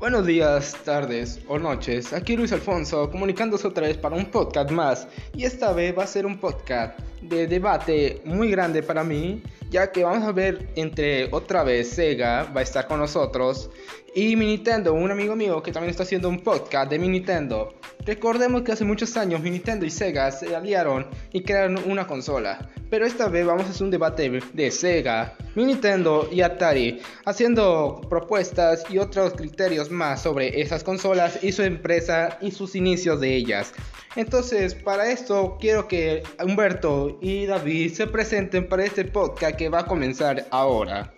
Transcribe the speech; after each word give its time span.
Buenos 0.00 0.26
días, 0.26 0.76
tardes 0.84 1.40
o 1.48 1.58
noches. 1.58 2.12
Aquí 2.12 2.36
Luis 2.36 2.52
Alfonso 2.52 3.10
comunicándose 3.10 3.66
otra 3.66 3.88
vez 3.88 3.96
para 3.96 4.14
un 4.14 4.26
podcast 4.26 4.70
más. 4.70 5.08
Y 5.34 5.42
esta 5.42 5.72
vez 5.72 5.98
va 5.98 6.04
a 6.04 6.06
ser 6.06 6.24
un 6.24 6.38
podcast 6.38 6.96
de 7.20 7.48
debate 7.48 8.22
muy 8.24 8.48
grande 8.48 8.84
para 8.84 9.02
mí, 9.02 9.42
ya 9.70 9.90
que 9.90 10.04
vamos 10.04 10.22
a 10.22 10.30
ver 10.30 10.68
entre 10.76 11.28
otra 11.34 11.64
vez 11.64 11.90
Sega 11.90 12.44
va 12.56 12.60
a 12.60 12.62
estar 12.62 12.86
con 12.86 13.00
nosotros 13.00 13.70
y 14.18 14.34
mi 14.34 14.46
Nintendo, 14.46 14.94
un 14.94 15.12
amigo 15.12 15.36
mío 15.36 15.62
que 15.62 15.70
también 15.70 15.92
está 15.92 16.02
haciendo 16.02 16.28
un 16.28 16.40
podcast 16.40 16.90
de 16.90 16.98
mi 16.98 17.06
Nintendo. 17.06 17.74
Recordemos 18.04 18.62
que 18.62 18.72
hace 18.72 18.84
muchos 18.84 19.16
años 19.16 19.40
mi 19.40 19.48
Nintendo 19.48 19.86
y 19.86 19.90
Sega 19.90 20.32
se 20.32 20.56
aliaron 20.56 21.06
y 21.32 21.42
crearon 21.42 21.78
una 21.88 22.04
consola. 22.04 22.68
Pero 22.90 23.06
esta 23.06 23.28
vez 23.28 23.46
vamos 23.46 23.66
a 23.66 23.70
hacer 23.70 23.84
un 23.84 23.92
debate 23.92 24.40
de 24.52 24.70
Sega, 24.72 25.36
mi 25.54 25.66
Nintendo 25.66 26.28
y 26.32 26.40
Atari, 26.40 27.00
haciendo 27.26 28.00
propuestas 28.10 28.84
y 28.90 28.98
otros 28.98 29.34
criterios 29.34 29.88
más 29.88 30.22
sobre 30.22 30.60
esas 30.60 30.82
consolas 30.82 31.38
y 31.40 31.52
su 31.52 31.62
empresa 31.62 32.38
y 32.40 32.50
sus 32.50 32.74
inicios 32.74 33.20
de 33.20 33.36
ellas. 33.36 33.72
Entonces, 34.16 34.74
para 34.74 35.12
esto 35.12 35.58
quiero 35.60 35.86
que 35.86 36.24
Humberto 36.44 37.18
y 37.20 37.46
David 37.46 37.92
se 37.92 38.08
presenten 38.08 38.68
para 38.68 38.84
este 38.84 39.04
podcast 39.04 39.54
que 39.54 39.68
va 39.68 39.80
a 39.80 39.86
comenzar 39.86 40.44
ahora. 40.50 41.14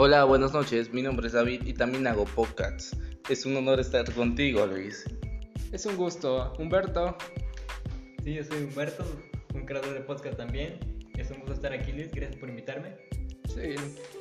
Hola, 0.00 0.22
buenas 0.22 0.52
noches. 0.52 0.92
Mi 0.92 1.02
nombre 1.02 1.26
es 1.26 1.32
David 1.32 1.62
y 1.66 1.74
también 1.74 2.06
hago 2.06 2.24
podcasts. 2.24 2.96
Es 3.28 3.44
un 3.44 3.56
honor 3.56 3.80
estar 3.80 4.08
contigo, 4.14 4.64
Luis. 4.64 5.04
Es 5.72 5.86
un 5.86 5.96
gusto. 5.96 6.52
Humberto. 6.56 7.18
Sí, 8.22 8.34
yo 8.34 8.44
soy 8.44 8.62
Humberto, 8.62 9.04
un 9.54 9.66
creador 9.66 9.94
de 9.94 10.00
podcast 10.02 10.36
también. 10.36 10.78
Es 11.16 11.32
un 11.32 11.38
gusto 11.38 11.54
estar 11.54 11.72
aquí, 11.72 11.90
Luis. 11.90 12.12
Gracias 12.12 12.38
por 12.38 12.48
invitarme. 12.48 12.94
Sí. 13.52 13.74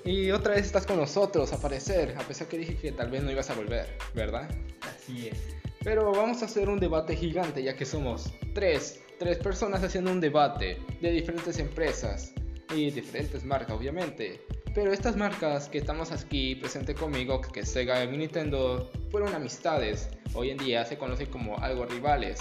Y 0.03 0.31
otra 0.31 0.55
vez 0.55 0.66
estás 0.66 0.88
con 0.88 0.98
nosotros 0.98 1.53
a 1.53 1.58
aparecer, 1.58 2.16
a 2.17 2.23
pesar 2.23 2.48
que 2.48 2.58
dije 2.58 2.75
que 2.75 2.92
tal 2.92 3.11
vez 3.11 3.22
no 3.22 3.31
ibas 3.31 3.52
a 3.52 3.53
volver, 3.53 3.86
¿verdad? 4.16 4.50
Así 4.81 5.28
es. 5.28 5.38
Pero 5.83 6.11
vamos 6.11 6.42
a 6.42 6.45
hacer 6.45 6.70
un 6.70 6.80
debate 6.80 7.16
gigante, 7.16 7.61
ya 7.61 7.75
que 7.75 7.86
somos 7.86 8.33
tres, 8.55 9.00
tres 9.20 9.38
personas 9.38 9.83
haciendo 9.83 10.11
un 10.11 10.22
debate 10.22 10.80
de 11.02 11.11
diferentes 11.11 11.59
empresas 11.59 12.33
y 12.73 12.89
diferentes 12.89 13.45
marcas, 13.45 13.78
obviamente. 13.78 14.42
Pero 14.78 14.94
estas 14.94 15.17
marcas 15.17 15.70
que 15.70 15.80
estamos 15.80 16.11
aquí 16.11 16.53
presente 16.53 16.94
conmigo, 16.94 17.42
que 17.42 17.66
Sega 17.66 18.03
y 18.03 18.16
Nintendo, 18.16 18.92
fueron 19.09 19.33
amistades. 19.33 20.08
Hoy 20.36 20.52
en 20.52 20.59
día 20.59 20.86
se 20.86 21.00
conocen 21.00 21.31
como 21.31 21.58
algo 21.58 21.88
rivales. 21.88 22.39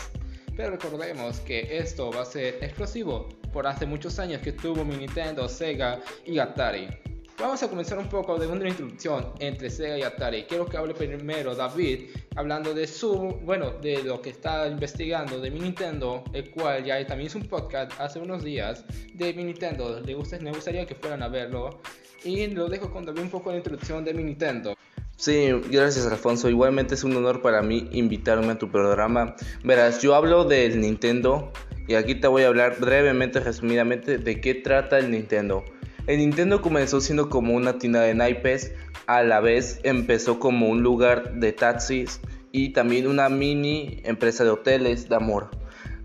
Pero 0.54 0.72
recordemos 0.72 1.40
que 1.40 1.78
esto 1.78 2.10
va 2.10 2.20
a 2.20 2.24
ser 2.26 2.62
exclusivo 2.62 3.26
por 3.54 3.66
hace 3.66 3.86
muchos 3.86 4.18
años 4.18 4.42
que 4.42 4.52
tuvo 4.52 4.84
mi 4.84 4.98
Nintendo, 4.98 5.48
Sega 5.48 5.98
y 6.26 6.38
Atari. 6.38 7.05
Vamos 7.38 7.62
a 7.62 7.68
comenzar 7.68 7.98
un 7.98 8.08
poco 8.08 8.38
de 8.38 8.46
una 8.46 8.66
introducción 8.66 9.26
entre 9.40 9.68
Sega 9.68 9.98
y 9.98 10.02
Atari. 10.02 10.44
Quiero 10.44 10.64
que 10.64 10.78
hable 10.78 10.94
primero 10.94 11.54
David, 11.54 12.08
hablando 12.34 12.72
de 12.72 12.86
su, 12.86 13.12
bueno, 13.44 13.72
de 13.82 14.02
lo 14.02 14.22
que 14.22 14.30
está 14.30 14.66
investigando 14.66 15.38
de 15.38 15.50
mi 15.50 15.60
Nintendo, 15.60 16.24
el 16.32 16.50
cual 16.50 16.82
ya 16.82 17.06
también 17.06 17.26
hizo 17.26 17.38
un 17.38 17.46
podcast 17.46 17.92
hace 18.00 18.20
unos 18.20 18.42
días 18.42 18.86
de 19.12 19.34
mi 19.34 19.44
Nintendo. 19.44 20.00
Le 20.00 20.14
gusta, 20.14 20.38
me 20.38 20.50
gustaría 20.50 20.86
que 20.86 20.94
fueran 20.94 21.22
a 21.22 21.28
verlo. 21.28 21.80
Y 22.24 22.46
lo 22.46 22.68
dejo 22.68 22.90
con 22.90 23.04
David 23.04 23.20
un 23.20 23.30
poco 23.30 23.50
de 23.50 23.58
introducción 23.58 24.02
de 24.02 24.14
mi 24.14 24.24
Nintendo. 24.24 24.74
Sí, 25.16 25.50
gracias 25.70 26.06
Alfonso. 26.06 26.48
Igualmente 26.48 26.94
es 26.94 27.04
un 27.04 27.14
honor 27.16 27.42
para 27.42 27.60
mí 27.60 27.86
invitarme 27.92 28.52
a 28.52 28.58
tu 28.58 28.70
programa. 28.70 29.36
Verás, 29.62 30.00
yo 30.00 30.14
hablo 30.14 30.44
del 30.44 30.80
Nintendo 30.80 31.52
y 31.86 31.96
aquí 31.96 32.14
te 32.14 32.28
voy 32.28 32.44
a 32.44 32.48
hablar 32.48 32.80
brevemente, 32.80 33.40
resumidamente, 33.40 34.16
de 34.16 34.40
qué 34.40 34.54
trata 34.54 34.98
el 34.98 35.10
Nintendo. 35.10 35.64
El 36.06 36.18
Nintendo 36.18 36.62
comenzó 36.62 37.00
siendo 37.00 37.28
como 37.28 37.54
una 37.54 37.78
tienda 37.78 38.00
de 38.00 38.14
naipes, 38.14 38.72
a 39.06 39.24
la 39.24 39.40
vez 39.40 39.80
empezó 39.82 40.38
como 40.38 40.68
un 40.68 40.82
lugar 40.82 41.34
de 41.34 41.52
taxis 41.52 42.20
y 42.52 42.70
también 42.70 43.08
una 43.08 43.28
mini 43.28 44.00
empresa 44.04 44.44
de 44.44 44.50
hoteles 44.50 45.08
de 45.08 45.16
amor. 45.16 45.50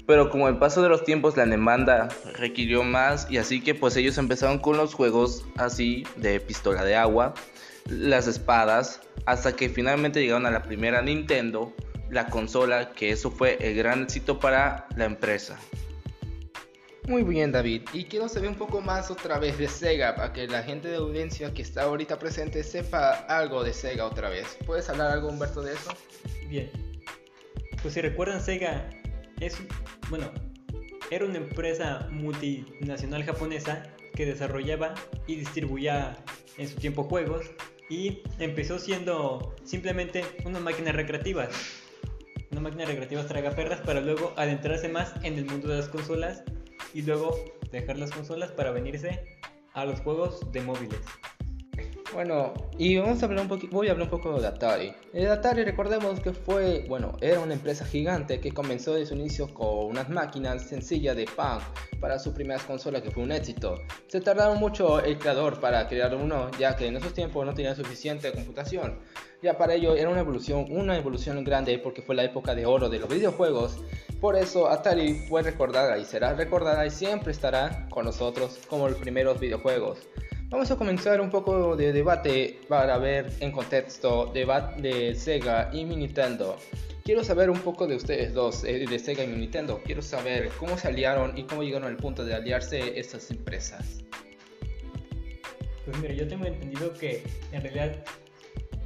Pero 0.08 0.32
como 0.32 0.48
el 0.48 0.58
paso 0.58 0.82
de 0.82 0.90
los 0.90 1.04
tiempos 1.04 1.38
la 1.38 1.46
demanda 1.46 2.10
requirió 2.34 2.84
más 2.84 3.30
y 3.30 3.38
así 3.38 3.62
que 3.62 3.76
pues 3.76 3.96
ellos 3.96 4.18
empezaron 4.18 4.58
con 4.58 4.76
los 4.76 4.96
juegos 4.96 5.46
así 5.56 6.04
de 6.16 6.40
pistola 6.40 6.84
de 6.84 6.96
agua, 6.96 7.36
las 7.88 8.26
espadas, 8.26 9.02
hasta 9.26 9.56
que 9.56 9.70
finalmente 9.70 10.20
llegaron 10.20 10.48
a 10.48 10.52
la 10.52 10.64
primera 10.64 11.04
Nintendo, 11.04 11.74
la 12.10 12.26
consola, 12.28 12.92
que 12.92 13.12
eso 13.12 13.30
fue 13.30 13.58
el 13.62 13.76
gran 13.76 14.02
éxito 14.04 14.40
para 14.40 14.88
la 14.96 15.06
empresa. 15.06 15.60
Muy 17.08 17.24
bien 17.24 17.52
David, 17.52 17.82
y 17.94 18.06
quiero 18.06 18.30
saber 18.30 18.50
un 18.50 18.56
poco 18.56 18.80
más 18.80 19.10
otra 19.10 19.40
vez 19.40 19.58
de 19.58 19.68
Sega 19.68 20.16
para 20.16 20.32
que 20.34 20.48
la 20.48 20.62
gente 20.62 20.88
de 20.88 20.98
audiencia 20.98 21.52
que 21.52 21.64
está 21.64 21.84
ahorita 21.84 22.20
presente 22.20 22.64
sepa 22.64 23.26
algo 23.28 23.64
de 23.64 23.74
Sega 23.74 24.06
otra 24.06 24.30
vez. 24.30 24.58
¿Puedes 24.68 24.88
hablar 24.88 25.12
algo 25.12 25.30
Humberto 25.30 25.64
de 25.64 25.74
eso? 25.74 25.92
Bien. 26.48 26.70
Pues 27.82 27.96
si 27.96 28.02
recuerdan 28.02 28.40
Sega 28.40 28.88
es 29.40 29.58
bueno, 30.10 30.32
era 31.10 31.26
una 31.26 31.38
empresa 31.38 32.08
multinacional 32.12 33.24
japonesa 33.24 33.84
que 34.14 34.28
desarrollaba 34.28 34.94
y 35.26 35.38
distribuía 35.38 36.24
en 36.58 36.68
su 36.68 36.76
tiempo 36.76 37.04
juegos 37.04 37.48
y 37.90 38.22
empezó 38.38 38.78
siendo 38.78 39.56
simplemente 39.64 40.24
una 40.46 40.60
máquina 40.60 40.92
recreativa. 40.92 41.50
Una 42.52 42.62
máquina 42.62 42.86
recreativa 42.86 43.26
tragaperras 43.26 43.82
para 43.82 44.02
luego 44.02 44.34
adentrarse 44.38 44.88
más 44.88 45.14
en 45.24 45.40
el 45.40 45.46
mundo 45.46 45.68
de 45.68 45.78
las 45.78 45.90
consolas 45.90 46.44
y 46.94 47.02
luego 47.02 47.36
dejar 47.72 47.98
las 47.98 48.12
consolas 48.12 48.52
para 48.52 48.72
venirse 48.72 49.24
a 49.74 49.86
los 49.86 50.00
juegos 50.02 50.52
de 50.52 50.62
móviles. 50.62 51.00
Bueno, 52.14 52.54
y 52.78 52.98
vamos 52.98 53.24
a 53.24 53.26
hablar 53.26 53.44
un 53.44 53.48
poquito, 53.48 53.74
voy 53.74 53.88
a 53.88 53.92
hablar 53.92 54.12
un 54.12 54.20
poco 54.20 54.42
de 54.42 54.46
Atari. 54.46 54.94
El 55.14 55.32
Atari 55.32 55.64
recordemos 55.64 56.20
que 56.20 56.34
fue, 56.34 56.84
bueno, 56.90 57.16
era 57.22 57.40
una 57.40 57.54
empresa 57.54 57.86
gigante 57.86 58.42
que 58.42 58.52
comenzó 58.52 58.94
de 58.96 59.06
su 59.06 59.14
inicio 59.14 59.54
con 59.54 59.86
unas 59.86 60.10
máquinas 60.10 60.68
sencillas 60.68 61.16
de 61.16 61.26
pan 61.26 61.60
para 62.02 62.20
sus 62.20 62.34
primeras 62.34 62.64
consolas 62.64 63.02
que 63.02 63.12
fue 63.12 63.24
un 63.24 63.32
éxito. 63.32 63.80
Se 64.08 64.20
tardaron 64.20 64.60
mucho 64.60 65.00
el 65.00 65.20
creador 65.20 65.62
para 65.62 65.88
crear 65.88 66.14
uno, 66.14 66.52
ya 66.60 66.76
que 66.76 66.88
en 66.88 66.98
esos 66.98 67.14
tiempos 67.14 67.46
no 67.46 67.54
tenía 67.54 67.76
suficiente 67.76 68.34
computación. 68.34 69.00
Ya 69.42 69.58
para 69.58 69.76
ello 69.76 69.96
era 69.96 70.10
una 70.10 70.20
evolución, 70.20 70.66
una 70.70 70.98
evolución 70.98 71.42
grande 71.46 71.80
porque 71.80 72.02
fue 72.02 72.16
la 72.16 72.26
época 72.26 72.56
de 72.56 72.66
oro 72.66 72.90
de 72.90 73.00
los 73.00 73.08
videojuegos. 73.08 73.78
Por 74.22 74.36
eso 74.36 74.70
Atari 74.70 75.16
fue 75.28 75.42
recordada 75.42 75.98
y 75.98 76.06
será 76.06 76.36
recordada 76.36 76.86
y 76.86 76.92
siempre 76.92 77.32
estará 77.32 77.88
con 77.90 78.06
nosotros 78.06 78.60
como 78.70 78.88
los 78.88 79.00
primeros 79.00 79.40
videojuegos. 79.40 79.98
Vamos 80.50 80.70
a 80.70 80.76
comenzar 80.76 81.20
un 81.20 81.32
poco 81.32 81.76
de 81.76 81.92
debate 81.92 82.60
para 82.68 83.00
ver 83.00 83.34
en 83.40 83.52
contexto 83.52 84.28
debate 84.32 84.80
de 84.80 85.16
Sega 85.16 85.72
y 85.74 85.86
Nintendo. 85.86 86.56
Quiero 87.04 87.24
saber 87.24 87.50
un 87.50 87.62
poco 87.62 87.88
de 87.88 87.96
ustedes 87.96 88.32
dos, 88.36 88.64
eh, 88.64 88.86
de 88.88 89.00
Sega 89.00 89.24
y 89.24 89.28
Nintendo. 89.28 89.82
Quiero 89.84 90.04
saber 90.04 90.50
cómo 90.60 90.78
se 90.78 90.90
aliaron 90.90 91.36
y 91.36 91.46
cómo 91.46 91.64
llegaron 91.64 91.88
al 91.88 91.98
punto 91.98 92.24
de 92.24 92.36
aliarse 92.36 93.00
estas 93.00 93.32
empresas. 93.32 94.04
Pues 95.84 95.98
mira, 96.00 96.14
yo 96.14 96.28
tengo 96.28 96.46
entendido 96.46 96.94
que 96.94 97.24
en 97.52 97.64
realidad 97.64 97.96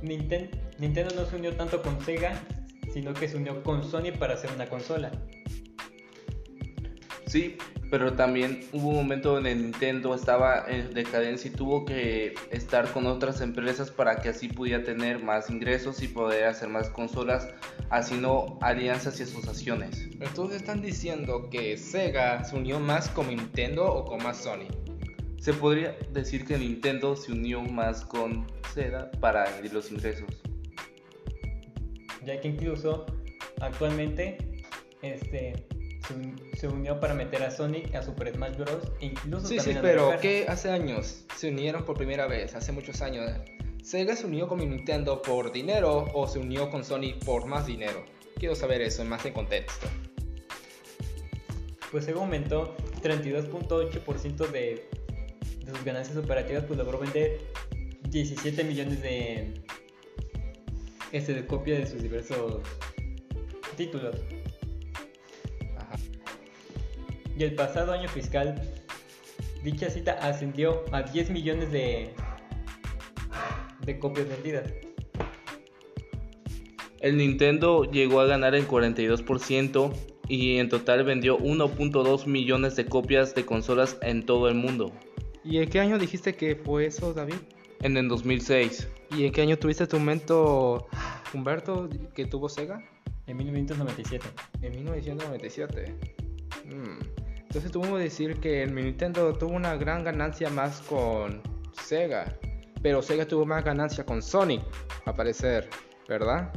Nintendo 0.01 1.13
no 1.13 1.25
se 1.25 1.35
unió 1.35 1.53
tanto 1.57 1.81
con 1.81 1.99
Sega, 2.05 2.41
sino 2.95 3.13
que 3.13 3.27
se 3.27 3.35
unió 3.35 3.61
con 3.61 3.83
Sony 3.83 4.17
para 4.17 4.35
hacer 4.35 4.49
una 4.55 4.67
consola. 4.67 5.11
Sí, 7.27 7.57
pero 7.91 8.13
también 8.13 8.61
hubo 8.71 8.87
un 8.87 8.95
momento 8.95 9.33
donde 9.33 9.53
Nintendo 9.53 10.15
estaba 10.15 10.63
en 10.69 10.93
decadencia 10.93 11.51
y 11.51 11.53
tuvo 11.53 11.83
que 11.83 12.35
estar 12.51 12.89
con 12.93 13.05
otras 13.05 13.41
empresas 13.41 13.91
para 13.91 14.21
que 14.21 14.29
así 14.29 14.47
pudiera 14.47 14.81
tener 14.81 15.21
más 15.21 15.49
ingresos 15.49 16.01
y 16.01 16.07
poder 16.07 16.45
hacer 16.45 16.69
más 16.69 16.87
consolas, 16.89 17.49
haciendo 17.89 18.57
alianzas 18.61 19.19
y 19.19 19.23
asociaciones. 19.23 20.07
Entonces 20.21 20.61
están 20.61 20.81
diciendo 20.81 21.49
que 21.49 21.75
Sega 21.75 22.45
se 22.45 22.55
unió 22.55 22.79
más 22.79 23.09
con 23.09 23.27
Nintendo 23.27 23.93
o 23.93 24.05
con 24.05 24.23
más 24.23 24.37
Sony. 24.37 24.69
Se 25.37 25.51
podría 25.51 25.97
decir 26.13 26.45
que 26.45 26.57
Nintendo 26.57 27.17
se 27.17 27.33
unió 27.33 27.61
más 27.61 28.05
con 28.05 28.47
Sega 28.73 29.11
para 29.19 29.47
los 29.73 29.91
ingresos. 29.91 30.44
Ya 32.25 32.39
que 32.41 32.47
incluso 32.47 33.05
actualmente 33.61 34.37
este 35.01 35.53
se 36.57 36.67
unió 36.67 36.99
para 36.99 37.13
meter 37.13 37.41
a 37.43 37.51
Sonic 37.51 37.93
a 37.95 38.03
Super 38.03 38.33
Smash 38.33 38.57
Bros. 38.57 38.91
E 38.99 39.07
incluso 39.07 39.47
sí, 39.47 39.59
sí, 39.59 39.75
pero 39.81 40.13
¿qué 40.21 40.45
hace 40.47 40.69
años 40.69 41.25
se 41.35 41.49
unieron 41.49 41.83
por 41.83 41.97
primera 41.97 42.27
vez? 42.27 42.55
Hace 42.55 42.71
muchos 42.71 43.01
años. 43.01 43.31
¿Sega 43.83 44.15
se 44.15 44.25
unió 44.25 44.47
con 44.47 44.57
Nintendo 44.59 45.21
por 45.21 45.51
dinero 45.51 46.07
o 46.13 46.27
se 46.27 46.39
unió 46.39 46.69
con 46.69 46.83
Sony 46.83 47.13
por 47.23 47.45
más 47.45 47.67
dinero? 47.67 48.03
Quiero 48.37 48.55
saber 48.55 48.81
eso 48.81 49.03
más 49.05 49.25
en 49.25 49.33
contexto. 49.33 49.87
Pues 51.91 52.05
Sega 52.05 52.19
aumentó 52.19 52.75
32.8% 53.01 54.47
de, 54.49 54.89
de 55.65 55.71
sus 55.71 55.83
ganancias 55.83 56.17
operativas, 56.17 56.63
pues 56.65 56.79
logró 56.79 56.99
vender 56.99 57.39
17 58.09 58.63
millones 58.63 59.01
de, 59.01 59.61
este, 61.11 61.33
de 61.33 61.45
copias 61.45 61.79
de 61.79 61.87
sus 61.87 62.01
diversos 62.01 62.61
títulos. 63.75 64.15
y 67.37 67.43
el 67.43 67.53
pasado 67.55 67.91
año 67.91 68.07
fiscal 68.07 68.55
dicha 69.63 69.89
cita 69.89 70.13
ascendió 70.21 70.83
a 70.91 71.01
10 71.03 71.31
millones 71.31 71.71
de, 71.71 72.11
de 73.85 73.99
copias 73.99 74.29
vendidas. 74.29 74.71
El 76.99 77.17
Nintendo 77.17 77.83
llegó 77.83 78.21
a 78.21 78.25
ganar 78.25 78.55
el 78.55 78.67
42% 78.67 79.93
y 80.27 80.57
en 80.57 80.69
total 80.69 81.03
vendió 81.03 81.37
1.2 81.37 82.25
millones 82.25 82.75
de 82.75 82.85
copias 82.85 83.35
de 83.35 83.45
consolas 83.45 83.97
en 84.01 84.25
todo 84.25 84.47
el 84.47 84.55
mundo. 84.55 84.91
¿Y 85.43 85.59
en 85.59 85.69
qué 85.69 85.79
año 85.79 85.99
dijiste 85.99 86.35
que 86.35 86.55
fue 86.55 86.87
eso, 86.87 87.13
David? 87.13 87.35
En 87.85 87.95
el 87.97 88.07
2006. 88.07 88.87
¿Y 89.11 89.27
en 89.27 89.31
qué 89.31 89.43
año 89.43 89.59
tuviste 89.59 89.85
tu 89.85 89.99
momento, 89.99 90.87
Humberto, 91.35 91.87
que 92.15 92.25
tuvo 92.25 92.49
Sega? 92.49 92.83
En 93.27 93.37
1997. 93.37 94.25
En 94.63 94.75
1997. 94.75 95.95
Mm. 96.65 96.99
Entonces 97.43 97.71
tuvimos 97.71 97.99
que 97.99 98.03
decir 98.05 98.39
que 98.39 98.63
el 98.63 98.73
Nintendo 98.73 99.33
tuvo 99.33 99.53
una 99.53 99.75
gran 99.75 100.03
ganancia 100.03 100.49
más 100.49 100.81
con 100.81 101.43
Sega. 101.79 102.35
Pero 102.81 103.03
Sega 103.03 103.27
tuvo 103.27 103.45
más 103.45 103.63
ganancia 103.63 104.03
con 104.03 104.23
Sonic, 104.23 104.63
a 105.05 105.15
parecer, 105.15 105.69
¿verdad? 106.09 106.51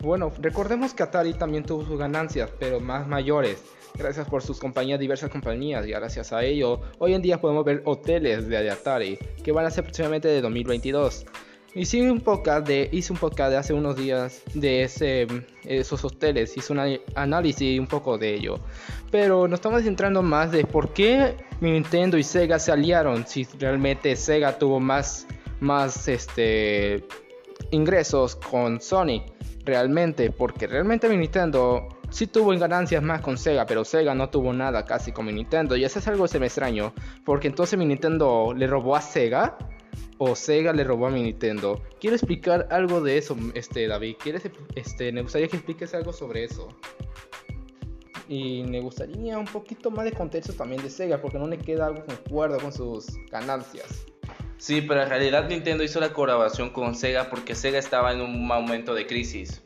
Bueno, 0.00 0.32
recordemos 0.40 0.94
que 0.94 1.02
Atari 1.02 1.34
también 1.34 1.62
tuvo 1.62 1.84
sus 1.84 1.98
ganancias, 1.98 2.50
pero 2.58 2.80
más 2.80 3.06
mayores, 3.06 3.62
gracias 3.94 4.28
por 4.28 4.42
sus 4.42 4.58
compañías, 4.58 4.98
diversas 4.98 5.30
compañías, 5.30 5.86
y 5.86 5.90
gracias 5.90 6.32
a 6.32 6.44
ello, 6.44 6.80
hoy 6.98 7.14
en 7.14 7.22
día 7.22 7.40
podemos 7.40 7.64
ver 7.64 7.82
hoteles 7.84 8.48
de 8.48 8.70
Atari, 8.70 9.18
que 9.42 9.52
van 9.52 9.66
a 9.66 9.70
ser 9.70 9.84
próximamente 9.84 10.28
de 10.28 10.40
2022. 10.40 11.26
Hice 11.74 12.10
un 12.10 12.20
podcast 12.20 12.66
de, 12.66 12.88
hice 12.92 13.12
un 13.14 13.18
podcast 13.18 13.50
de 13.50 13.56
hace 13.56 13.72
unos 13.72 13.96
días 13.96 14.42
de 14.52 14.82
ese, 14.82 15.26
esos 15.64 16.04
hoteles, 16.04 16.54
hice 16.56 16.72
un 16.72 16.98
análisis 17.14 17.80
un 17.80 17.86
poco 17.86 18.18
de 18.18 18.34
ello. 18.34 18.58
Pero 19.10 19.48
nos 19.48 19.58
estamos 19.58 19.82
centrando 19.82 20.22
más 20.22 20.52
de 20.52 20.64
por 20.64 20.92
qué 20.92 21.34
Nintendo 21.60 22.18
y 22.18 22.22
Sega 22.22 22.58
se 22.58 22.72
aliaron, 22.72 23.26
si 23.26 23.44
realmente 23.58 24.14
Sega 24.16 24.58
tuvo 24.58 24.80
más, 24.80 25.26
más 25.60 26.08
este, 26.08 27.06
ingresos 27.70 28.36
con 28.36 28.80
Sony 28.80 29.22
realmente, 29.64 30.30
porque 30.30 30.66
realmente 30.66 31.08
Nintendo 31.08 31.88
sí 32.12 32.26
tuvo 32.26 32.56
ganancias 32.58 33.02
más 33.02 33.20
con 33.20 33.36
Sega, 33.38 33.66
pero 33.66 33.84
Sega 33.84 34.14
no 34.14 34.28
tuvo 34.28 34.52
nada 34.52 34.84
casi 34.84 35.12
con 35.12 35.26
mi 35.26 35.32
Nintendo. 35.32 35.76
Y 35.76 35.84
eso 35.84 35.98
es 35.98 36.06
algo 36.06 36.24
que 36.24 36.28
se 36.28 36.38
me 36.38 36.46
extraño, 36.46 36.92
porque 37.24 37.48
entonces 37.48 37.78
mi 37.78 37.86
Nintendo 37.86 38.54
le 38.56 38.66
robó 38.66 38.94
a 38.94 39.00
Sega 39.00 39.56
o 40.18 40.36
Sega 40.36 40.72
le 40.72 40.84
robó 40.84 41.06
a 41.06 41.10
mi 41.10 41.22
Nintendo. 41.22 41.82
Quiero 42.00 42.14
explicar 42.14 42.68
algo 42.70 43.00
de 43.00 43.18
eso, 43.18 43.36
este 43.54 43.88
David. 43.88 44.16
¿Quieres, 44.22 44.42
este, 44.76 45.10
me 45.10 45.22
gustaría 45.22 45.48
que 45.48 45.56
expliques 45.56 45.94
algo 45.94 46.12
sobre 46.12 46.44
eso. 46.44 46.68
Y 48.28 48.62
me 48.62 48.80
gustaría 48.80 49.36
un 49.36 49.46
poquito 49.46 49.90
más 49.90 50.04
de 50.04 50.12
contexto 50.12 50.52
también 50.52 50.82
de 50.82 50.90
Sega, 50.90 51.20
porque 51.20 51.38
no 51.38 51.48
le 51.48 51.58
queda 51.58 51.86
algo 51.86 52.04
concuerdo 52.04 52.58
con 52.60 52.72
sus 52.72 53.06
ganancias. 53.30 54.06
Sí, 54.58 54.80
pero 54.82 55.02
en 55.02 55.08
realidad 55.08 55.48
Nintendo 55.48 55.82
hizo 55.82 55.98
la 55.98 56.12
colaboración 56.12 56.70
con 56.70 56.94
Sega 56.94 57.28
porque 57.28 57.56
Sega 57.56 57.78
estaba 57.78 58.12
en 58.12 58.20
un 58.20 58.46
momento 58.46 58.94
de 58.94 59.06
crisis. 59.08 59.60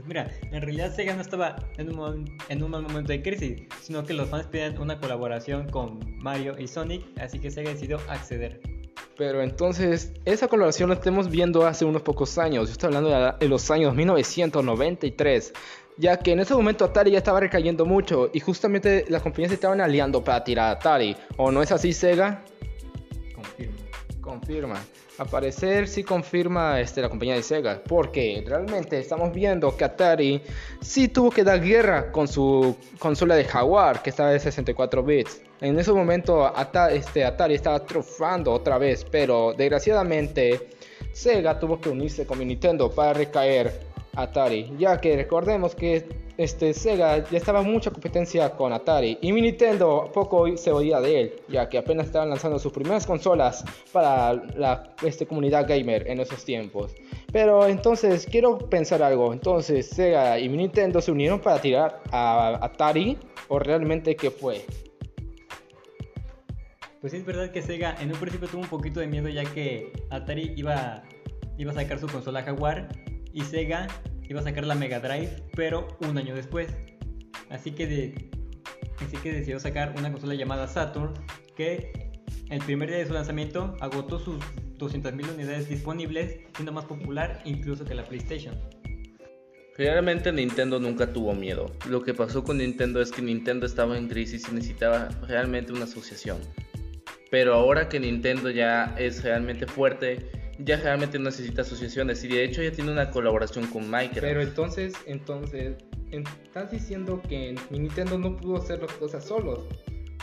Pues 0.00 0.08
mira, 0.08 0.30
en 0.50 0.62
realidad 0.62 0.94
Sega 0.94 1.14
no 1.14 1.20
estaba 1.20 1.56
en 1.76 1.94
un, 1.94 2.24
en 2.48 2.62
un 2.62 2.70
mal 2.70 2.80
momento 2.80 3.12
de 3.12 3.20
crisis, 3.20 3.60
sino 3.82 4.02
que 4.02 4.14
los 4.14 4.30
fans 4.30 4.46
pedían 4.46 4.78
una 4.80 4.98
colaboración 4.98 5.68
con 5.68 6.00
Mario 6.22 6.58
y 6.58 6.68
Sonic, 6.68 7.04
así 7.20 7.38
que 7.38 7.50
Sega 7.50 7.70
decidió 7.70 8.00
acceder. 8.08 8.62
Pero 9.18 9.42
entonces, 9.42 10.14
esa 10.24 10.48
colaboración 10.48 10.88
la 10.88 10.94
estamos 10.94 11.28
viendo 11.28 11.66
hace 11.66 11.84
unos 11.84 12.00
pocos 12.00 12.38
años. 12.38 12.68
Yo 12.68 12.72
estoy 12.72 12.86
hablando 12.86 13.36
de, 13.38 13.46
los 13.48 13.70
años 13.70 13.94
1993. 13.94 15.52
Ya 15.98 16.16
que 16.16 16.32
en 16.32 16.40
ese 16.40 16.54
momento 16.54 16.86
Atari 16.86 17.10
ya 17.10 17.18
estaba 17.18 17.40
recayendo 17.40 17.84
mucho 17.84 18.30
y 18.32 18.40
justamente 18.40 19.04
las 19.10 19.20
compañías 19.20 19.50
se 19.50 19.56
estaban 19.56 19.82
aliando 19.82 20.24
para 20.24 20.42
tirar 20.42 20.68
a 20.68 20.70
Atari. 20.78 21.14
¿O 21.36 21.50
no 21.50 21.62
es 21.62 21.72
así, 21.72 21.92
Sega? 21.92 22.42
confirma. 24.22 24.80
A 25.20 25.26
parecer 25.26 25.86
sí 25.86 26.02
confirma 26.02 26.80
este, 26.80 27.02
la 27.02 27.10
compañía 27.10 27.34
de 27.34 27.42
Sega, 27.42 27.82
porque 27.86 28.42
realmente 28.46 28.98
estamos 28.98 29.30
viendo 29.34 29.76
que 29.76 29.84
Atari 29.84 30.40
sí 30.80 31.08
tuvo 31.08 31.30
que 31.30 31.44
dar 31.44 31.60
guerra 31.60 32.10
con 32.10 32.26
su 32.26 32.74
consola 32.98 33.34
de 33.34 33.44
Jaguar, 33.44 34.00
que 34.00 34.08
estaba 34.08 34.30
de 34.30 34.40
64 34.40 35.02
bits. 35.02 35.42
En 35.60 35.78
ese 35.78 35.92
momento 35.92 36.46
Atari, 36.46 36.96
este, 36.96 37.22
Atari 37.22 37.52
estaba 37.52 37.84
trufando 37.84 38.50
otra 38.50 38.78
vez, 38.78 39.04
pero 39.04 39.52
desgraciadamente 39.52 40.70
Sega 41.12 41.58
tuvo 41.58 41.78
que 41.78 41.90
unirse 41.90 42.24
con 42.24 42.38
Nintendo 42.38 42.90
para 42.90 43.12
recaer 43.12 43.89
Atari, 44.14 44.72
ya 44.78 45.00
que 45.00 45.16
recordemos 45.16 45.74
que 45.74 46.08
este, 46.36 46.72
Sega 46.72 47.28
ya 47.30 47.36
estaba 47.36 47.62
mucha 47.62 47.90
competencia 47.90 48.50
con 48.50 48.72
Atari 48.72 49.18
y 49.20 49.32
mi 49.32 49.42
Nintendo 49.42 50.10
poco 50.12 50.56
se 50.56 50.72
oía 50.72 51.00
de 51.00 51.20
él, 51.20 51.32
ya 51.48 51.68
que 51.68 51.78
apenas 51.78 52.06
estaban 52.06 52.30
lanzando 52.30 52.58
sus 52.58 52.72
primeras 52.72 53.06
consolas 53.06 53.64
para 53.92 54.34
la 54.56 54.94
este, 55.04 55.26
comunidad 55.26 55.68
gamer 55.68 56.08
en 56.08 56.20
esos 56.20 56.44
tiempos. 56.44 56.94
Pero 57.32 57.66
entonces 57.66 58.26
quiero 58.30 58.58
pensar 58.58 59.02
algo, 59.02 59.32
entonces 59.32 59.88
Sega 59.88 60.38
y 60.38 60.48
mi 60.48 60.56
Nintendo 60.56 61.00
se 61.00 61.12
unieron 61.12 61.40
para 61.40 61.60
tirar 61.60 62.00
a 62.10 62.58
Atari 62.64 63.18
o 63.48 63.58
realmente 63.58 64.16
qué 64.16 64.30
fue? 64.30 64.64
Pues 67.00 67.14
es 67.14 67.24
verdad 67.24 67.50
que 67.50 67.62
Sega 67.62 67.96
en 68.00 68.12
un 68.12 68.18
principio 68.18 68.48
tuvo 68.48 68.62
un 68.62 68.68
poquito 68.68 69.00
de 69.00 69.06
miedo 69.06 69.28
ya 69.28 69.44
que 69.44 69.92
Atari 70.10 70.52
iba, 70.56 71.02
iba 71.58 71.72
a 71.72 71.74
sacar 71.74 71.98
su 71.98 72.08
consola 72.08 72.42
Jaguar 72.42 72.88
y 73.32 73.42
Sega 73.42 73.86
iba 74.28 74.40
a 74.40 74.44
sacar 74.44 74.64
la 74.64 74.74
Mega 74.74 75.00
Drive, 75.00 75.42
pero 75.54 75.88
un 76.00 76.16
año 76.16 76.34
después. 76.34 76.68
Así 77.50 77.72
que, 77.72 78.30
así 79.04 79.16
que 79.16 79.32
decidió 79.32 79.58
sacar 79.58 79.94
una 79.96 80.12
consola 80.12 80.34
llamada 80.34 80.68
Saturn, 80.68 81.14
que 81.56 82.10
el 82.48 82.60
primer 82.60 82.88
día 82.88 82.98
de 82.98 83.06
su 83.06 83.12
lanzamiento 83.12 83.76
agotó 83.80 84.18
sus 84.18 84.38
200.000 84.78 85.34
unidades 85.34 85.68
disponibles, 85.68 86.38
siendo 86.54 86.72
más 86.72 86.84
popular 86.84 87.40
incluso 87.44 87.84
que 87.84 87.94
la 87.94 88.04
PlayStation. 88.04 88.54
Realmente 89.76 90.32
Nintendo 90.32 90.78
nunca 90.78 91.12
tuvo 91.12 91.32
miedo. 91.34 91.72
Lo 91.88 92.02
que 92.02 92.12
pasó 92.12 92.44
con 92.44 92.58
Nintendo 92.58 93.00
es 93.00 93.10
que 93.10 93.22
Nintendo 93.22 93.66
estaba 93.66 93.96
en 93.96 94.08
crisis 94.08 94.46
y 94.50 94.54
necesitaba 94.54 95.08
realmente 95.26 95.72
una 95.72 95.84
asociación. 95.84 96.38
Pero 97.30 97.54
ahora 97.54 97.88
que 97.88 97.98
Nintendo 97.98 98.50
ya 98.50 98.94
es 98.98 99.22
realmente 99.22 99.66
fuerte, 99.66 100.30
ya 100.64 100.76
realmente 100.76 101.18
necesita 101.18 101.62
asociaciones 101.62 102.22
y 102.24 102.28
de 102.28 102.44
hecho 102.44 102.62
ya 102.62 102.72
tiene 102.72 102.92
una 102.92 103.10
colaboración 103.10 103.66
con 103.66 103.90
Microsoft. 103.90 104.20
Pero 104.20 104.42
entonces, 104.42 104.94
entonces, 105.06 105.76
estás 106.10 106.70
diciendo 106.70 107.22
que 107.28 107.56
Nintendo 107.70 108.18
no 108.18 108.36
pudo 108.36 108.58
hacer 108.58 108.80
las 108.80 108.92
cosas 108.92 109.24
solos. 109.24 109.64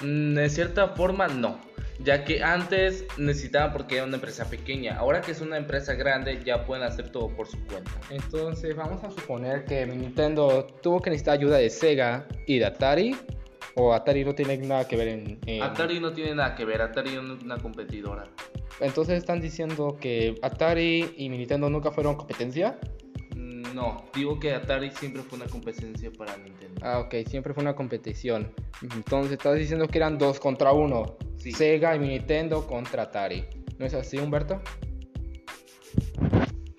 Mm, 0.01 0.35
de 0.35 0.49
cierta 0.49 0.89
forma 0.89 1.27
no, 1.27 1.59
ya 2.03 2.23
que 2.23 2.43
antes 2.43 3.05
necesitaban 3.17 3.73
porque 3.73 3.95
era 3.95 4.05
una 4.05 4.15
empresa 4.15 4.47
pequeña, 4.47 4.95
ahora 4.97 5.21
que 5.21 5.31
es 5.31 5.41
una 5.41 5.57
empresa 5.57 5.93
grande 5.95 6.39
ya 6.45 6.65
pueden 6.65 6.83
hacer 6.83 7.09
todo 7.11 7.29
por 7.29 7.47
su 7.47 7.57
cuenta. 7.65 7.91
Entonces 8.11 8.75
vamos 8.75 9.03
a 9.03 9.09
suponer 9.09 9.65
que 9.65 9.85
Nintendo 9.87 10.67
tuvo 10.83 11.01
que 11.01 11.09
necesitar 11.09 11.33
ayuda 11.33 11.57
de 11.57 11.69
Sega 11.69 12.27
y 12.45 12.59
de 12.59 12.65
Atari. 12.65 13.15
¿O 13.79 13.93
Atari 13.93 14.25
no 14.25 14.33
tiene 14.33 14.57
nada 14.57 14.87
que 14.87 14.95
ver 14.95 15.07
en, 15.07 15.39
en... 15.45 15.61
Atari 15.61 15.99
no 15.99 16.11
tiene 16.11 16.33
nada 16.33 16.55
que 16.55 16.65
ver, 16.65 16.81
Atari 16.81 17.11
es 17.11 17.19
una 17.19 17.57
competidora. 17.57 18.23
Entonces 18.79 19.19
están 19.19 19.39
diciendo 19.39 19.97
que 20.01 20.35
Atari 20.41 21.13
y 21.15 21.29
Nintendo 21.29 21.69
nunca 21.69 21.91
fueron 21.91 22.15
competencia. 22.15 22.79
Mm, 23.35 23.75
no, 23.75 24.05
digo 24.15 24.39
que 24.39 24.55
Atari 24.55 24.89
siempre 24.89 25.21
fue 25.21 25.37
una 25.37 25.47
competencia 25.47 26.11
para 26.11 26.35
Nintendo. 26.37 26.81
Ah, 26.83 26.99
ok, 26.99 27.27
siempre 27.27 27.53
fue 27.53 27.61
una 27.61 27.75
competición. 27.75 28.51
Entonces 28.81 29.33
estás 29.33 29.55
diciendo 29.55 29.87
que 29.87 29.99
eran 29.99 30.17
dos 30.17 30.39
contra 30.39 30.71
uno. 30.71 31.15
Sega 31.37 31.95
y 31.95 31.99
Nintendo 31.99 32.65
contra 32.65 33.03
Atari. 33.03 33.45
¿No 33.77 33.85
es 33.85 33.93
así, 33.93 34.17
Humberto? 34.17 34.59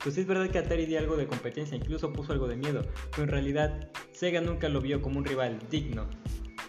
Pues 0.02 0.18
es 0.18 0.26
verdad 0.26 0.50
que 0.50 0.58
Atari 0.58 0.86
dio 0.86 0.98
algo 0.98 1.16
de 1.16 1.26
competencia, 1.26 1.76
incluso 1.76 2.12
puso 2.12 2.32
algo 2.32 2.48
de 2.48 2.56
miedo, 2.56 2.82
pero 3.10 3.24
en 3.24 3.28
realidad 3.28 3.88
Sega 4.10 4.40
nunca 4.40 4.68
lo 4.68 4.80
vio 4.80 5.00
como 5.00 5.18
un 5.18 5.24
rival 5.24 5.58
digno. 5.70 6.08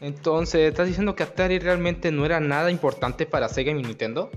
Entonces, 0.02 0.70
¿estás 0.70 0.88
diciendo 0.88 1.16
que 1.16 1.24
Atari 1.24 1.60
realmente 1.60 2.12
no 2.12 2.26
era 2.26 2.40
nada 2.40 2.72
importante 2.72 3.26
para 3.26 3.50
Sega 3.50 3.72
y 3.72 3.76
Nintendo? 3.76 4.32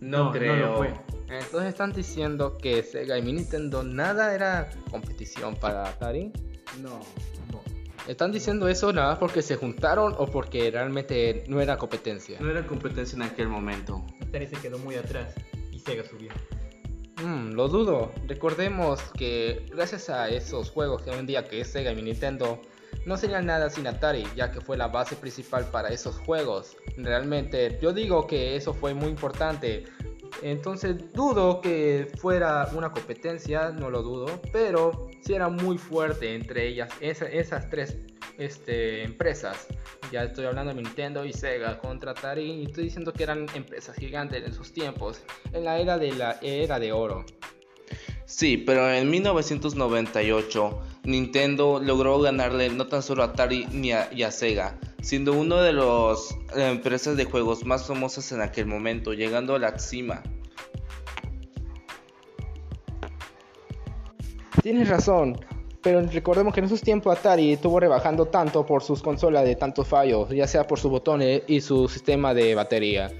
No, 0.00 0.32
creo. 0.32 0.84
Entonces 1.28 1.68
están 1.70 1.92
diciendo 1.92 2.58
que 2.58 2.82
Sega 2.82 3.16
y 3.18 3.22
Nintendo 3.22 3.82
nada 3.82 4.34
era 4.34 4.68
competición 4.90 5.54
para 5.54 5.88
Atari. 5.88 6.32
No, 6.82 7.00
no. 7.50 7.62
¿Están 8.08 8.32
diciendo 8.32 8.68
eso 8.68 8.92
nada 8.92 9.18
porque 9.18 9.42
se 9.42 9.56
juntaron 9.56 10.14
o 10.18 10.26
porque 10.26 10.70
realmente 10.70 11.44
no 11.46 11.60
era 11.60 11.78
competencia? 11.78 12.38
No 12.40 12.50
era 12.50 12.66
competencia 12.66 13.16
en 13.16 13.22
aquel 13.22 13.48
momento. 13.48 14.04
Atari 14.20 14.46
se 14.46 14.56
quedó 14.56 14.78
muy 14.78 14.96
atrás 14.96 15.34
y 15.70 15.78
Sega 15.78 16.04
subió. 16.04 16.32
Mm, 17.24 17.52
lo 17.52 17.68
dudo. 17.68 18.10
Recordemos 18.26 19.00
que 19.16 19.66
gracias 19.70 20.10
a 20.10 20.28
esos 20.28 20.70
juegos 20.70 21.02
que 21.02 21.10
un 21.10 21.26
día 21.26 21.48
que 21.48 21.60
es 21.60 21.68
Sega 21.68 21.92
y 21.92 22.02
Nintendo 22.02 22.60
no 23.04 23.16
sería 23.16 23.40
nada 23.40 23.68
sin 23.70 23.86
Atari, 23.86 24.24
ya 24.36 24.50
que 24.50 24.60
fue 24.60 24.76
la 24.76 24.88
base 24.88 25.16
principal 25.16 25.66
para 25.66 25.88
esos 25.88 26.16
juegos. 26.18 26.76
Realmente, 26.96 27.78
yo 27.80 27.92
digo 27.92 28.26
que 28.26 28.56
eso 28.56 28.72
fue 28.74 28.94
muy 28.94 29.08
importante. 29.08 29.84
Entonces 30.40 31.12
dudo 31.12 31.60
que 31.60 32.10
fuera 32.18 32.68
una 32.72 32.90
competencia, 32.90 33.70
no 33.70 33.90
lo 33.90 34.02
dudo, 34.02 34.40
pero 34.52 35.08
sí 35.20 35.34
era 35.34 35.48
muy 35.48 35.78
fuerte 35.78 36.34
entre 36.34 36.66
ellas, 36.66 36.90
esas 37.00 37.68
tres 37.68 37.98
este, 38.38 39.02
empresas. 39.02 39.66
Ya 40.10 40.24
estoy 40.24 40.46
hablando 40.46 40.74
de 40.74 40.82
Nintendo 40.82 41.24
y 41.24 41.32
Sega 41.32 41.78
contra 41.78 42.12
Atari 42.12 42.44
y 42.44 42.64
estoy 42.64 42.84
diciendo 42.84 43.12
que 43.12 43.22
eran 43.22 43.46
empresas 43.54 43.96
gigantes 43.96 44.44
en 44.44 44.52
sus 44.52 44.72
tiempos, 44.72 45.22
en 45.52 45.64
la 45.64 45.78
era 45.78 45.98
de 45.98 46.12
la 46.12 46.38
era 46.40 46.78
de 46.78 46.92
oro. 46.92 47.24
Sí, 48.34 48.56
pero 48.56 48.90
en 48.90 49.10
1998 49.10 50.80
Nintendo 51.04 51.78
logró 51.84 52.18
ganarle 52.18 52.70
no 52.70 52.86
tan 52.86 53.02
solo 53.02 53.22
a 53.22 53.26
Atari 53.26 53.66
ni 53.72 53.92
a, 53.92 54.30
Sega, 54.30 54.78
siendo 55.02 55.34
una 55.34 55.60
de 55.60 55.74
las 55.74 56.34
empresas 56.56 57.18
de 57.18 57.26
juegos 57.26 57.66
más 57.66 57.86
famosas 57.86 58.32
en 58.32 58.40
aquel 58.40 58.64
momento, 58.64 59.12
llegando 59.12 59.54
a 59.54 59.58
la 59.58 59.78
cima. 59.78 60.22
Tienes 64.62 64.88
razón, 64.88 65.38
pero 65.82 66.00
recordemos 66.00 66.54
que 66.54 66.60
en 66.60 66.66
esos 66.66 66.80
tiempos 66.80 67.18
Atari 67.18 67.52
estuvo 67.52 67.78
rebajando 67.80 68.24
tanto 68.24 68.64
por 68.64 68.82
sus 68.82 69.02
consolas 69.02 69.44
de 69.44 69.56
tantos 69.56 69.86
fallos, 69.86 70.30
ya 70.30 70.46
sea 70.46 70.66
por 70.66 70.78
sus 70.78 70.90
botones 70.90 71.42
y 71.48 71.60
su 71.60 71.86
sistema 71.86 72.32
de 72.32 72.54
batería. 72.54 73.10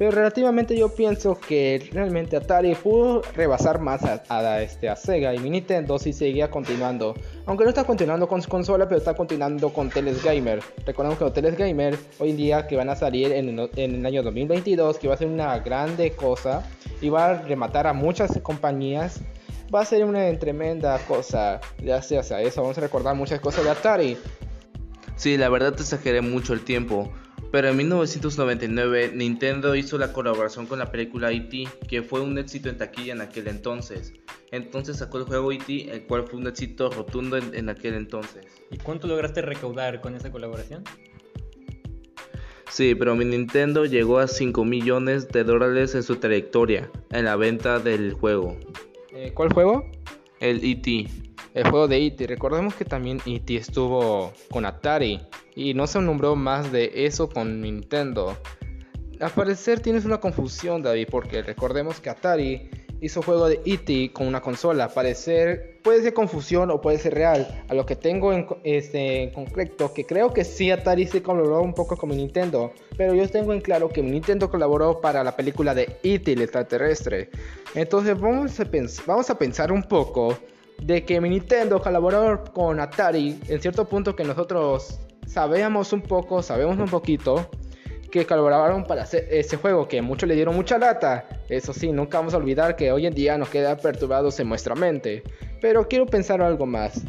Pero 0.00 0.12
relativamente 0.12 0.74
yo 0.78 0.94
pienso 0.94 1.38
que 1.38 1.90
realmente 1.92 2.34
Atari 2.34 2.74
pudo 2.74 3.20
rebasar 3.34 3.80
más 3.80 4.00
a, 4.02 4.62
este, 4.62 4.88
a 4.88 4.96
Sega 4.96 5.34
y 5.34 5.38
Nintendo 5.38 5.98
si 5.98 6.14
seguía 6.14 6.50
continuando. 6.50 7.14
Aunque 7.44 7.64
no 7.64 7.68
está 7.68 7.84
continuando 7.84 8.26
con 8.26 8.40
su 8.40 8.48
consola, 8.48 8.88
pero 8.88 8.96
está 8.96 9.12
continuando 9.12 9.70
con 9.74 9.90
Teles 9.90 10.24
Gamer. 10.24 10.62
Recordemos 10.86 11.18
que 11.18 11.24
los 11.24 11.34
Teles 11.34 11.54
Gamer 11.54 11.98
hoy 12.18 12.30
en 12.30 12.38
día 12.38 12.66
que 12.66 12.76
van 12.76 12.88
a 12.88 12.96
salir 12.96 13.30
en, 13.30 13.50
en 13.76 13.94
el 13.96 14.06
año 14.06 14.22
2022, 14.22 14.96
que 14.96 15.06
va 15.06 15.12
a 15.12 15.18
ser 15.18 15.28
una 15.28 15.58
grande 15.58 16.12
cosa 16.12 16.62
y 17.02 17.10
va 17.10 17.26
a 17.26 17.42
rematar 17.42 17.86
a 17.86 17.92
muchas 17.92 18.40
compañías 18.40 19.20
va 19.72 19.82
a 19.82 19.84
ser 19.84 20.06
una 20.06 20.26
tremenda 20.38 20.98
cosa. 21.00 21.60
Gracias 21.78 22.32
a 22.32 22.40
eso 22.40 22.62
vamos 22.62 22.78
a 22.78 22.80
recordar 22.80 23.14
muchas 23.16 23.38
cosas 23.38 23.64
de 23.64 23.70
Atari. 23.70 24.16
Sí, 25.16 25.36
la 25.36 25.50
verdad 25.50 25.74
te 25.74 25.82
exageré 25.82 26.22
mucho 26.22 26.54
el 26.54 26.64
tiempo. 26.64 27.12
Pero 27.50 27.68
en 27.68 27.76
1999 27.76 29.12
Nintendo 29.14 29.74
hizo 29.74 29.98
la 29.98 30.12
colaboración 30.12 30.66
con 30.66 30.78
la 30.78 30.92
película 30.92 31.32
E.T., 31.32 31.66
que 31.88 32.02
fue 32.02 32.20
un 32.20 32.38
éxito 32.38 32.68
en 32.68 32.78
taquilla 32.78 33.12
en 33.12 33.20
aquel 33.20 33.48
entonces. 33.48 34.12
Entonces 34.52 34.98
sacó 34.98 35.18
el 35.18 35.24
juego 35.24 35.50
E.T., 35.50 35.92
el 35.92 36.02
cual 36.04 36.24
fue 36.28 36.38
un 36.38 36.46
éxito 36.46 36.90
rotundo 36.90 37.36
en, 37.36 37.68
aquel 37.68 37.94
entonces. 37.94 38.46
¿Y 38.70 38.78
cuánto 38.78 39.08
lograste 39.08 39.42
recaudar 39.42 40.00
con 40.00 40.14
esa 40.14 40.30
colaboración? 40.30 40.84
Sí, 42.68 42.94
pero 42.94 43.16
mi 43.16 43.24
Nintendo 43.24 43.84
llegó 43.84 44.20
a 44.20 44.28
5 44.28 44.64
millones 44.64 45.26
de 45.28 45.42
dólares 45.42 45.96
en 45.96 46.04
su 46.04 46.16
trayectoria 46.16 46.88
en 47.10 47.24
la 47.24 47.34
venta 47.34 47.80
del 47.80 48.12
juego. 48.12 48.56
Eh, 49.12 49.32
¿Cuál 49.34 49.52
juego? 49.52 49.90
El 50.38 50.64
E.T. 50.64 51.29
El 51.52 51.68
juego 51.68 51.88
de 51.88 52.06
E.T. 52.06 52.26
Recordemos 52.28 52.74
que 52.74 52.84
también 52.84 53.20
E.T. 53.26 53.56
estuvo 53.56 54.32
con 54.50 54.64
Atari 54.64 55.20
y 55.56 55.74
no 55.74 55.86
se 55.88 56.00
nombró 56.00 56.36
más 56.36 56.70
de 56.70 56.92
eso 56.94 57.28
con 57.28 57.60
Nintendo. 57.60 58.36
Al 59.20 59.30
parecer 59.32 59.80
tienes 59.80 60.04
una 60.04 60.18
confusión, 60.20 60.82
David, 60.82 61.08
porque 61.10 61.42
recordemos 61.42 62.00
que 62.00 62.08
Atari 62.08 62.70
hizo 63.00 63.20
juego 63.20 63.48
de 63.48 63.60
E.T. 63.64 64.12
con 64.12 64.28
una 64.28 64.40
consola. 64.40 64.84
Al 64.84 64.92
parecer 64.92 65.80
puede 65.82 66.02
ser 66.02 66.14
confusión 66.14 66.70
o 66.70 66.80
puede 66.80 66.98
ser 66.98 67.14
real. 67.14 67.64
A 67.68 67.74
lo 67.74 67.84
que 67.84 67.96
tengo 67.96 68.32
en, 68.32 68.46
este, 68.62 69.24
en 69.24 69.30
concreto, 69.30 69.92
que 69.92 70.06
creo 70.06 70.32
que 70.32 70.44
sí 70.44 70.70
Atari 70.70 71.08
se 71.08 71.20
colaboró 71.20 71.62
un 71.62 71.74
poco 71.74 71.96
con 71.96 72.10
Nintendo. 72.10 72.72
Pero 72.96 73.14
yo 73.14 73.28
tengo 73.28 73.52
en 73.52 73.60
claro 73.60 73.88
que 73.88 74.02
Nintendo 74.02 74.48
colaboró 74.50 75.00
para 75.00 75.24
la 75.24 75.34
película 75.34 75.74
de 75.74 75.98
E.T. 76.04 76.32
el 76.32 76.42
extraterrestre. 76.42 77.30
Entonces 77.74 78.18
vamos 78.20 78.60
a, 78.60 78.66
vamos 79.06 79.30
a 79.30 79.36
pensar 79.36 79.72
un 79.72 79.82
poco 79.82 80.38
de 80.82 81.04
que 81.04 81.20
Nintendo 81.20 81.80
colaboró 81.80 82.44
con 82.52 82.80
Atari 82.80 83.38
en 83.48 83.60
cierto 83.60 83.84
punto 83.88 84.16
que 84.16 84.24
nosotros 84.24 85.00
sabíamos 85.26 85.92
un 85.92 86.02
poco, 86.02 86.42
sabemos 86.42 86.78
un 86.78 86.88
poquito 86.88 87.50
que 88.10 88.26
colaboraron 88.26 88.84
para 88.84 89.02
hacer 89.02 89.28
ese 89.30 89.56
juego 89.56 89.86
que 89.86 90.02
muchos 90.02 90.28
le 90.28 90.34
dieron 90.34 90.56
mucha 90.56 90.78
lata. 90.78 91.28
Eso 91.48 91.72
sí, 91.72 91.92
nunca 91.92 92.18
vamos 92.18 92.34
a 92.34 92.38
olvidar 92.38 92.74
que 92.76 92.90
hoy 92.90 93.06
en 93.06 93.14
día 93.14 93.38
nos 93.38 93.48
queda 93.48 93.76
perturbados 93.76 94.40
en 94.40 94.48
nuestra 94.48 94.74
mente. 94.74 95.22
Pero 95.60 95.86
quiero 95.86 96.06
pensar 96.06 96.42
algo 96.42 96.66
más. 96.66 97.02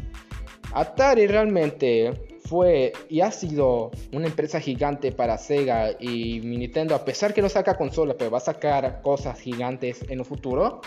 Atari 0.72 1.26
realmente 1.26 2.31
fue 2.44 2.92
y 3.08 3.20
ha 3.20 3.30
sido 3.30 3.90
una 4.12 4.26
empresa 4.26 4.60
gigante 4.60 5.12
para 5.12 5.38
Sega 5.38 5.92
y 5.98 6.40
Nintendo, 6.40 6.94
a 6.94 7.04
pesar 7.04 7.32
que 7.34 7.42
no 7.42 7.48
saca 7.48 7.76
consola, 7.76 8.14
pero 8.18 8.30
va 8.30 8.38
a 8.38 8.42
sacar 8.42 9.00
cosas 9.02 9.40
gigantes 9.40 10.02
en 10.08 10.18
el 10.18 10.24
futuro. 10.24 10.80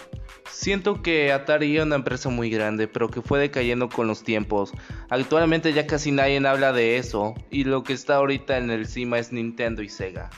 Siento 0.52 1.02
que 1.02 1.32
Atari 1.32 1.78
es 1.78 1.84
una 1.84 1.96
empresa 1.96 2.30
muy 2.30 2.50
grande, 2.50 2.88
pero 2.88 3.10
que 3.10 3.22
fue 3.22 3.40
decayendo 3.40 3.90
con 3.90 4.08
los 4.08 4.24
tiempos. 4.24 4.72
Actualmente 5.10 5.74
ya 5.74 5.88
casi 5.88 6.12
nadie 6.12 6.46
habla 6.46 6.74
de 6.74 6.98
eso, 6.98 7.34
y 7.50 7.64
lo 7.64 7.84
que 7.84 7.94
está 7.94 8.16
ahorita 8.16 8.58
en 8.58 8.70
el 8.70 8.86
cima 8.88 9.20
es 9.20 9.32
Nintendo 9.32 9.82
y 9.82 9.90
Sega. 9.90 10.30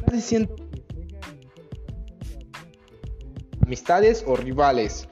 ¿Estás 0.00 0.14
diciendo 0.14 0.56
amistades 3.62 4.24
o 4.26 4.36
rivales? 4.36 5.08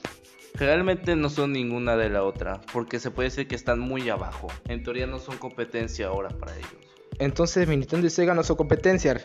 Realmente 0.54 1.16
no 1.16 1.30
son 1.30 1.52
ninguna 1.52 1.96
de 1.96 2.10
la 2.10 2.22
otra, 2.22 2.60
porque 2.72 3.00
se 3.00 3.10
puede 3.10 3.28
decir 3.28 3.48
que 3.48 3.56
están 3.56 3.80
muy 3.80 4.08
abajo. 4.08 4.46
En 4.68 4.84
teoría 4.84 5.04
no 5.04 5.18
son 5.18 5.36
competencia 5.36 6.06
ahora 6.06 6.28
para 6.28 6.56
ellos. 6.56 6.70
Entonces 7.18 7.66
Nintendo 7.66 8.06
y 8.06 8.10
Sega 8.10 8.34
no 8.34 8.44
son 8.44 8.56
competencia. 8.56 9.20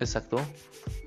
Exacto. 0.00 0.40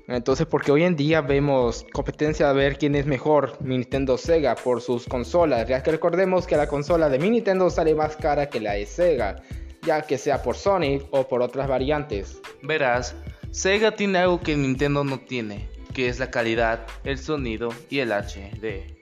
Entonces, 0.06 0.46
porque 0.46 0.72
hoy 0.72 0.84
en 0.84 0.96
día 0.96 1.20
vemos 1.20 1.84
competencia 1.92 2.48
a 2.48 2.54
ver 2.54 2.78
quién 2.78 2.94
es 2.94 3.04
mejor, 3.04 3.58
Nintendo 3.60 4.14
o 4.14 4.18
Sega, 4.18 4.54
por 4.54 4.80
sus 4.80 5.04
consolas. 5.04 5.68
Ya 5.68 5.82
que 5.82 5.90
recordemos 5.90 6.46
que 6.46 6.56
la 6.56 6.66
consola 6.66 7.10
de 7.10 7.18
mi 7.18 7.28
Nintendo 7.28 7.68
sale 7.68 7.94
más 7.94 8.16
cara 8.16 8.48
que 8.48 8.60
la 8.60 8.72
de 8.72 8.86
Sega, 8.86 9.42
ya 9.82 10.00
que 10.00 10.16
sea 10.16 10.42
por 10.42 10.56
Sony 10.56 11.02
o 11.10 11.28
por 11.28 11.42
otras 11.42 11.68
variantes. 11.68 12.40
Verás, 12.62 13.14
Sega 13.50 13.90
tiene 13.90 14.20
algo 14.20 14.40
que 14.40 14.56
Nintendo 14.56 15.04
no 15.04 15.20
tiene, 15.20 15.68
que 15.92 16.08
es 16.08 16.18
la 16.18 16.30
calidad, 16.30 16.86
el 17.04 17.18
sonido 17.18 17.68
y 17.90 17.98
el 17.98 18.10
HD. 18.10 18.96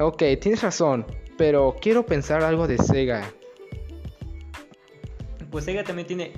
Ok, 0.00 0.22
tienes 0.40 0.62
razón, 0.62 1.06
pero 1.38 1.76
quiero 1.80 2.04
pensar 2.04 2.42
algo 2.42 2.66
de 2.66 2.78
Sega. 2.78 3.32
Pues 5.50 5.64
Sega 5.64 5.84
también 5.84 6.08
tiene 6.08 6.32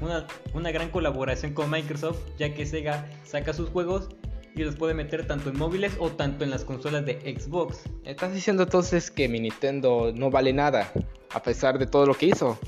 una, 0.00 0.72
gran 0.72 0.90
colaboración 0.90 1.54
con 1.54 1.70
Microsoft, 1.70 2.18
ya 2.36 2.52
que 2.52 2.66
Sega 2.66 3.08
saca 3.24 3.52
sus 3.52 3.70
juegos 3.70 4.08
y 4.56 4.64
los 4.64 4.74
puede 4.74 4.94
meter 4.94 5.26
tanto 5.26 5.50
en 5.50 5.58
móviles 5.58 5.94
o 6.00 6.10
tanto 6.10 6.42
en 6.42 6.50
las 6.50 6.64
consolas 6.64 7.06
de 7.06 7.20
Xbox. 7.38 7.82
¿Estás 8.04 8.32
diciendo 8.32 8.64
entonces 8.64 9.10
que 9.10 9.28
mi 9.28 9.38
Nintendo 9.38 10.12
no 10.12 10.30
vale 10.30 10.52
nada, 10.52 10.92
a 11.32 11.42
pesar 11.42 11.78
de 11.78 11.86
todo 11.86 12.06
lo 12.06 12.14
que 12.14 12.26
hizo? 12.26 12.58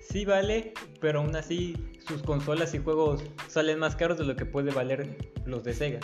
Sí 0.00 0.24
vale, 0.24 0.72
pero 1.00 1.20
aún 1.20 1.36
así 1.36 1.76
sus 2.08 2.22
consolas 2.22 2.74
y 2.74 2.78
juegos 2.78 3.22
salen 3.48 3.78
más 3.78 3.94
caros 3.94 4.18
de 4.18 4.24
lo 4.24 4.34
que 4.34 4.46
puede 4.46 4.72
valer 4.72 5.16
los 5.44 5.62
de 5.62 5.74
Sega. 5.74 6.00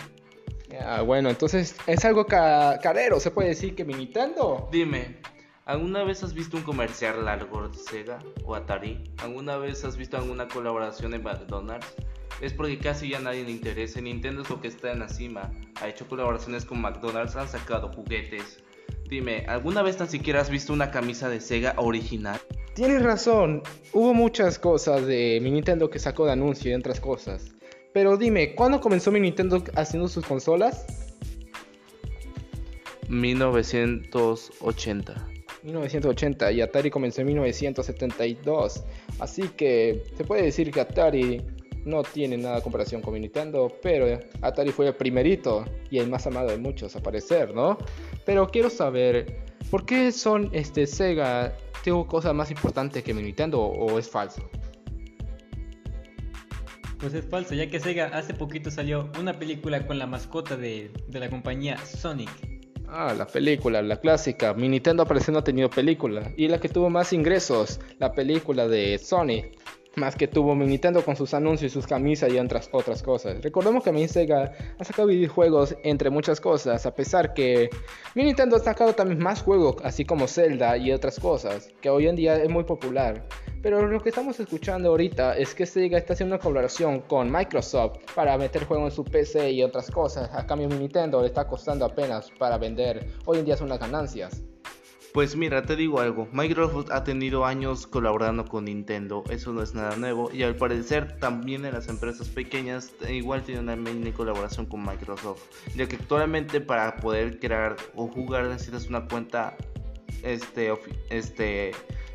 Ah, 0.81 1.02
bueno, 1.02 1.31
entonces 1.31 1.76
es 1.87 2.05
algo 2.05 2.26
carero, 2.26 3.21
se 3.21 3.31
puede 3.31 3.50
decir 3.50 3.75
que 3.75 3.85
mi 3.85 3.95
Nintendo. 3.95 4.69
Dime, 4.73 5.19
¿alguna 5.64 6.05
vez 6.05 6.23
has 6.23 6.35
visto 6.35 6.57
un 6.57 6.62
comercial 6.62 7.25
largo 7.25 7.69
de 7.69 7.76
Sega 7.76 8.19
o 8.45 8.55
Atari? 8.55 9.12
¿Alguna 9.19 9.57
vez 9.57 9.85
has 9.85 9.97
visto 9.97 10.17
alguna 10.17 10.49
colaboración 10.49 11.14
en 11.14 11.23
McDonald's? 11.23 11.87
Es 12.41 12.52
porque 12.52 12.79
casi 12.79 13.11
ya 13.11 13.21
nadie 13.21 13.45
le 13.45 13.50
interesa. 13.50 14.00
Nintendo 14.00 14.43
es 14.43 14.50
lo 14.50 14.61
que 14.61 14.69
está 14.69 14.91
en 14.91 15.00
la 15.00 15.09
cima. 15.09 15.52
Ha 15.81 15.88
hecho 15.88 16.09
colaboraciones 16.09 16.64
con 16.64 16.81
McDonald's, 16.81 17.37
han 17.37 17.49
sacado 17.49 17.93
juguetes. 17.93 18.62
Dime, 19.09 19.45
¿alguna 19.47 19.83
vez 19.83 19.99
tan 19.99 20.09
siquiera 20.09 20.41
has 20.41 20.50
visto 20.50 20.73
una 20.73 20.91
camisa 20.91 21.29
de 21.29 21.41
Sega 21.41 21.75
original? 21.76 22.41
Tienes 22.75 23.02
razón, 23.02 23.62
hubo 23.93 24.14
muchas 24.14 24.59
cosas 24.59 25.07
de 25.07 25.38
mi 25.43 25.50
Nintendo 25.50 25.91
que 25.91 25.99
sacó 25.99 26.25
de 26.25 26.33
anuncio 26.33 26.71
y 26.71 26.75
otras 26.75 26.99
cosas. 26.99 27.55
Pero 27.92 28.16
dime, 28.16 28.54
¿cuándo 28.54 28.80
comenzó 28.80 29.12
mi 29.12 29.20
Nintendo 29.20 29.62
haciendo 29.75 30.08
sus 30.08 30.25
consolas? 30.25 30.87
1980. 33.08 35.28
1980 35.62 36.52
y 36.52 36.61
Atari 36.61 36.90
comenzó 36.90 37.20
en 37.20 37.28
1972. 37.28 38.84
Así 39.20 39.42
que 39.56 40.02
se 40.16 40.25
puede 40.25 40.42
decir 40.42 40.70
que 40.70 40.80
Atari 40.80 41.42
no 41.84 42.02
tiene 42.02 42.38
nada 42.38 42.56
de 42.56 42.62
comparación 42.62 43.02
con 43.02 43.14
mi 43.14 43.20
Nintendo, 43.20 43.72
pero 43.82 44.18
Atari 44.40 44.70
fue 44.70 44.87
el 44.87 44.94
primerito 44.94 45.64
y 45.90 45.99
el 45.99 46.08
más 46.08 46.26
amado 46.26 46.49
de 46.49 46.56
muchos 46.56 46.96
a 46.96 47.02
parecer, 47.02 47.54
¿no? 47.54 47.76
Pero 48.25 48.49
quiero 48.49 48.70
saber, 48.70 49.44
¿por 49.70 49.84
qué 49.84 50.12
son 50.12 50.49
este 50.52 50.87
Sega 50.87 51.54
tuvo 51.84 52.06
cosas 52.06 52.34
más 52.34 52.50
importantes 52.50 53.02
que 53.02 53.12
mi 53.12 53.22
Nintendo 53.22 53.61
o 53.61 53.99
es 53.99 54.08
falso? 54.08 54.49
Pues 57.02 57.14
es 57.14 57.26
falso, 57.26 57.52
ya 57.56 57.68
que 57.68 57.80
Sega 57.80 58.06
hace 58.14 58.32
poquito 58.32 58.71
salió 58.71 59.11
una 59.18 59.37
película 59.37 59.88
con 59.88 59.99
la 59.99 60.06
mascota 60.06 60.56
de, 60.56 60.92
la 61.11 61.28
compañía 61.28 61.76
Sonic. 61.78 62.30
Ah, 62.87 63.12
la 63.18 63.26
película, 63.26 63.82
la 63.82 63.97
clásica. 63.97 64.54
Mi 64.54 64.68
Nintendo 64.68 65.04
parece 65.04 65.32
no 65.32 65.40
ha 65.40 65.44
tenido 65.44 65.68
película. 65.68 66.30
Y 66.37 66.47
la 66.47 66.61
que 66.61 66.68
tuvo 66.68 66.90
más 66.90 67.12
ingresos, 67.12 67.80
la 67.99 68.12
película 68.12 68.68
de 68.68 68.99
Sonic. 68.99 69.59
Más 69.97 70.14
que 70.14 70.28
tuvo 70.28 70.54
mi 70.54 70.64
Nintendo 70.64 71.04
con 71.04 71.16
sus 71.16 71.35
anuncios 71.35 71.73
y 71.73 71.75
sus 71.75 71.88
camisas 71.88 72.32
y 72.32 72.38
otras, 72.38 72.68
otras 72.71 73.02
cosas. 73.02 73.42
Recordemos 73.42 73.82
que 73.82 73.90
mi 73.90 74.06
Sega 74.06 74.52
ha 74.78 74.85
sacado 74.85 75.09
videojuegos 75.09 75.75
entre 75.82 76.09
muchas 76.09 76.40
cosas, 76.40 76.87
a 76.87 76.94
pesar 76.94 77.35
que 77.35 77.68
mi 78.14 78.23
Nintendo 78.23 78.54
ha 78.54 78.61
sacado 78.61 78.92
también 78.92 79.18
más 79.18 79.42
juegos, 79.42 79.75
así 79.82 80.04
como 80.04 80.28
Zelda 80.28 80.76
y 80.76 80.92
otras 80.92 81.18
cosas, 81.18 81.68
que 81.80 81.90
hoy 81.90 82.06
en 82.06 82.14
día 82.14 82.37
es 82.40 82.49
muy 82.49 82.62
popular. 82.62 83.26
Pero 83.62 83.87
lo 83.87 84.00
que 84.02 84.09
estamos 84.09 84.40
escuchando 84.40 84.88
ahorita 84.88 85.37
es 85.38 85.54
que 85.54 85.66
Sega 85.66 85.97
está 85.97 86.14
haciendo 86.14 86.35
una 86.35 86.42
colaboración 86.42 87.00
con 87.02 87.31
Microsoft 87.31 87.99
para 88.12 88.37
meter 88.37 88.64
juegos 88.64 88.90
en 88.90 88.97
su 88.97 89.04
PC 89.04 89.52
y 89.52 89.62
otras 89.62 89.88
cosas. 89.88 90.28
A 90.35 90.45
cambio 90.45 90.69
Nintendo 90.69 91.21
le 91.21 91.28
está 91.28 91.47
costando 91.47 91.85
apenas 91.85 92.28
para 92.40 92.59
vender. 92.59 93.07
Hoy 93.25 93.38
en 93.38 93.45
día 93.45 93.57
son 93.57 93.66
unas 93.66 93.78
ganancias. 93.78 94.42
Pues 95.14 95.37
mira, 95.37 95.62
te 95.62 95.76
digo 95.76 96.00
algo, 96.00 96.26
Microsoft 96.33 96.90
ha 96.90 97.04
tenido 97.04 97.45
años 97.45 97.87
colaborando 97.87 98.47
con 98.47 98.64
Nintendo, 98.64 99.23
eso 99.28 99.52
no 99.52 99.62
es 99.62 99.75
nada 99.75 99.95
nuevo, 99.97 100.31
y 100.33 100.42
al 100.42 100.57
parecer 100.57 101.19
también 101.19 101.66
en 101.66 101.75
las 101.75 101.88
empresas 101.88 102.31
pequeñas 102.31 102.95
igual 103.11 103.42
tienen 103.42 103.64
una 103.64 103.76
mini 103.76 104.11
colaboración 104.12 104.64
con 104.64 104.83
Microsoft, 104.83 105.42
ya 105.76 105.87
que 105.87 105.97
actualmente 105.97 106.62
para 106.62 106.97
poder 106.97 107.38
crear 107.38 107.76
o 107.95 108.09
jugar 108.09 108.45
necesitas 108.45 108.87
una 108.88 109.07
cuenta 109.07 109.54
este, 110.23 110.73
este 111.11 111.73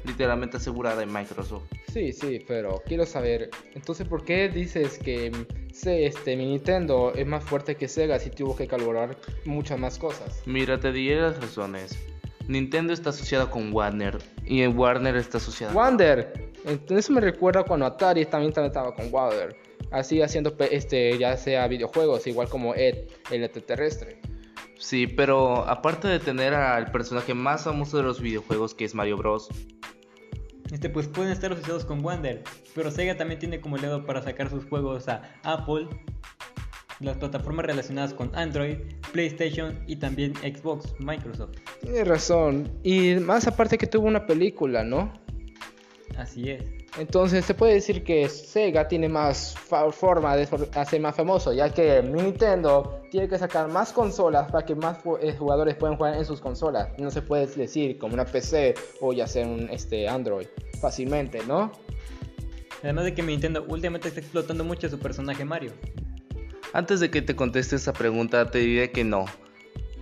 literalmente 0.07 0.57
asegurada 0.57 1.03
en 1.03 1.11
Microsoft. 1.11 1.63
Sí, 1.91 2.11
sí, 2.11 2.43
pero 2.47 2.81
quiero 2.85 3.05
saber, 3.05 3.49
entonces, 3.75 4.07
¿por 4.07 4.23
qué 4.23 4.49
dices 4.49 4.97
que 4.97 5.31
este, 5.85 6.35
mi 6.35 6.45
Nintendo 6.45 7.13
es 7.13 7.27
más 7.27 7.43
fuerte 7.43 7.75
que 7.75 7.87
Sega 7.87 8.17
si 8.17 8.29
tuvo 8.29 8.55
que 8.55 8.67
colaborar 8.67 9.17
muchas 9.45 9.79
más 9.79 9.97
cosas? 9.97 10.41
Mira, 10.45 10.79
te 10.79 10.91
diré 10.91 11.21
las 11.21 11.39
razones. 11.39 11.97
Nintendo 12.47 12.93
está 12.93 13.09
asociada 13.09 13.49
con 13.49 13.73
Warner 13.73 14.17
y 14.45 14.61
en 14.61 14.77
Warner 14.77 15.17
está 15.17 15.37
asociada. 15.37 15.73
Wander. 15.73 16.51
Entonces 16.65 17.09
me 17.09 17.21
recuerda 17.21 17.63
cuando 17.63 17.85
Atari 17.85 18.25
también 18.25 18.53
estaba 18.55 18.95
con 18.95 19.13
Warner. 19.13 19.55
Así 19.91 20.21
haciendo 20.21 20.55
este 20.71 21.17
ya 21.17 21.37
sea 21.37 21.67
videojuegos, 21.67 22.25
igual 22.27 22.49
como 22.49 22.73
Ed, 22.73 23.07
el 23.31 23.43
extraterrestre. 23.43 24.19
Sí, 24.77 25.07
pero 25.07 25.67
aparte 25.67 26.07
de 26.07 26.19
tener 26.19 26.53
al 26.53 26.91
personaje 26.91 27.33
más 27.33 27.63
famoso 27.63 27.97
de 27.97 28.03
los 28.03 28.21
videojuegos 28.21 28.73
que 28.75 28.85
es 28.85 28.93
Mario 28.93 29.17
Bros. 29.17 29.49
Este, 30.71 30.89
pues 30.89 31.07
pueden 31.07 31.31
estar 31.31 31.51
asociados 31.51 31.85
con 31.85 32.03
Wander, 32.03 32.43
pero 32.75 32.91
Sega 32.91 33.15
también 33.15 33.39
tiene 33.39 33.61
como 33.61 33.77
ledo 33.77 34.05
para 34.05 34.21
sacar 34.21 34.49
sus 34.49 34.65
juegos 34.65 35.07
a 35.07 35.21
Apple, 35.43 35.87
las 36.99 37.17
plataformas 37.17 37.65
relacionadas 37.65 38.13
con 38.13 38.35
Android, 38.35 38.77
PlayStation 39.11 39.79
y 39.87 39.95
también 39.95 40.35
Xbox, 40.35 40.93
Microsoft. 40.99 41.57
Tienes 41.81 42.07
razón. 42.07 42.69
Y 42.83 43.15
más 43.15 43.47
aparte 43.47 43.77
que 43.77 43.87
tuvo 43.87 44.07
una 44.07 44.25
película, 44.25 44.83
¿no? 44.83 45.13
Así 46.17 46.49
es. 46.49 46.76
Entonces 46.97 47.45
se 47.45 47.53
puede 47.53 47.73
decir 47.73 48.03
que 48.03 48.27
Sega 48.27 48.87
tiene 48.87 49.07
más 49.07 49.55
forma 49.91 50.35
de 50.35 50.47
hacer 50.75 50.99
más 50.99 51.15
famoso, 51.15 51.53
ya 51.53 51.69
que 51.69 52.01
Nintendo 52.01 53.01
tiene 53.11 53.27
que 53.27 53.37
sacar 53.37 53.67
más 53.67 53.91
consolas 53.91 54.51
para 54.51 54.65
que 54.65 54.73
más 54.73 54.97
eh, 55.21 55.35
jugadores 55.37 55.75
puedan 55.75 55.97
jugar 55.97 56.15
en 56.15 56.25
sus 56.25 56.41
consolas. 56.41 56.89
No 56.97 57.11
se 57.11 57.21
puede 57.21 57.45
decir 57.47 57.99
como 57.99 58.15
una 58.15 58.25
PC 58.25 58.73
o 59.01 59.13
ya 59.13 59.27
sea 59.27 59.45
un 59.45 59.69
este, 59.69 60.07
Android 60.07 60.47
fácilmente, 60.81 61.41
¿no? 61.47 61.71
Además 62.81 63.05
de 63.05 63.13
que 63.13 63.21
Nintendo 63.21 63.65
últimamente 63.67 64.07
está 64.07 64.19
explotando 64.19 64.63
mucho 64.63 64.89
su 64.89 64.97
personaje 64.97 65.45
Mario. 65.45 65.73
Antes 66.73 66.99
de 66.99 67.09
que 67.09 67.21
te 67.21 67.35
conteste 67.35 67.75
esa 67.75 67.93
pregunta, 67.93 68.49
te 68.49 68.59
diré 68.59 68.91
que 68.91 69.03
no. 69.03 69.25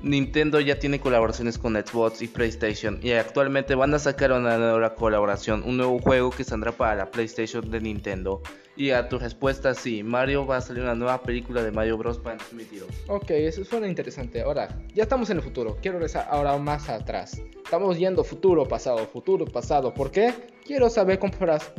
Nintendo 0.03 0.59
ya 0.59 0.77
tiene 0.77 0.99
colaboraciones 0.99 1.57
con 1.57 1.73
Xbox 1.75 2.21
y 2.21 2.27
PlayStation 2.27 2.99
y 3.01 3.11
actualmente 3.11 3.75
van 3.75 3.93
a 3.93 3.99
sacar 3.99 4.31
una 4.31 4.57
nueva 4.57 4.95
colaboración, 4.95 5.63
un 5.65 5.77
nuevo 5.77 5.99
juego 5.99 6.29
que 6.29 6.43
saldrá 6.43 6.71
para 6.71 6.95
la 6.95 7.11
PlayStation 7.11 7.69
de 7.69 7.81
Nintendo. 7.81 8.41
Y 8.77 8.91
a 8.91 9.07
tu 9.07 9.17
respuesta, 9.17 9.73
sí, 9.73 10.03
Mario 10.03 10.45
va 10.45 10.57
a 10.57 10.61
salir 10.61 10.83
una 10.83 10.95
nueva 10.95 11.21
película 11.21 11.63
de 11.63 11.71
Mario 11.71 11.97
Bros. 11.97 12.19
para 12.19 12.35
2022. 12.35 12.89
Ok, 13.07 13.31
eso 13.31 13.63
suena 13.63 13.87
interesante. 13.87 14.41
Ahora, 14.41 14.67
ya 14.93 15.03
estamos 15.03 15.29
en 15.29 15.37
el 15.37 15.43
futuro. 15.43 15.77
Quiero 15.81 15.97
regresar 15.97 16.27
ahora 16.29 16.57
más 16.57 16.89
atrás. 16.89 17.41
Estamos 17.63 17.97
yendo 17.97 18.23
futuro, 18.25 18.67
pasado, 18.67 19.05
futuro, 19.07 19.45
pasado. 19.45 19.93
¿Por 19.93 20.11
qué? 20.11 20.33
Quiero 20.65 20.89
saber 20.89 21.19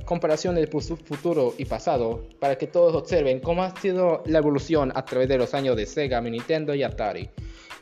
comparación 0.05 0.55
de 0.55 0.67
futuro 0.67 1.55
y 1.59 1.67
pasado 1.67 2.27
para 2.41 2.57
que 2.57 2.67
todos 2.67 2.95
observen 2.95 3.41
cómo 3.41 3.63
ha 3.63 3.79
sido 3.79 4.23
la 4.25 4.39
evolución 4.39 4.91
a 4.95 5.05
través 5.05 5.29
de 5.29 5.37
los 5.37 5.53
años 5.53 5.77
de 5.77 5.85
Sega, 5.85 6.21
Nintendo 6.23 6.75
y 6.75 6.83
Atari. 6.83 7.29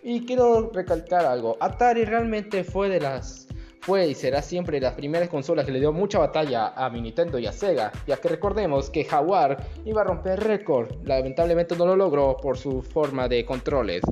Y 0.07 0.27
quiero 0.27 0.71
recalcar 0.71 1.25
algo, 1.25 1.57
Atari 1.61 2.05
realmente 2.05 2.63
fue 2.63 2.91
de 2.91 3.01
las 3.01 3.49
fue 3.81 4.07
y 4.07 4.15
será 4.15 4.41
siempre 4.43 4.81
las 4.81 4.95
primeras 4.95 5.29
consolas 5.31 5.65
que 5.65 5.73
le 5.73 5.81
dio 5.81 5.93
mucha 5.93 6.19
batalla 6.19 6.69
a 6.69 6.89
mi 6.91 7.01
Nintendo 7.03 7.39
y 7.39 7.47
a 7.47 7.53
Sega, 7.53 7.91
ya 8.07 8.19
que 8.19 8.29
recordemos 8.29 8.89
que 8.89 9.05
Jaguar 9.05 9.67
iba 9.85 10.03
a 10.03 10.05
romper 10.05 10.41
récord, 10.41 10.91
lamentablemente 11.05 11.77
no 11.77 11.87
lo 11.87 11.97
logró 11.97 12.37
por 12.37 12.57
su 12.57 12.83
forma 12.83 13.29
de 13.29 13.45
controles. 13.45 14.03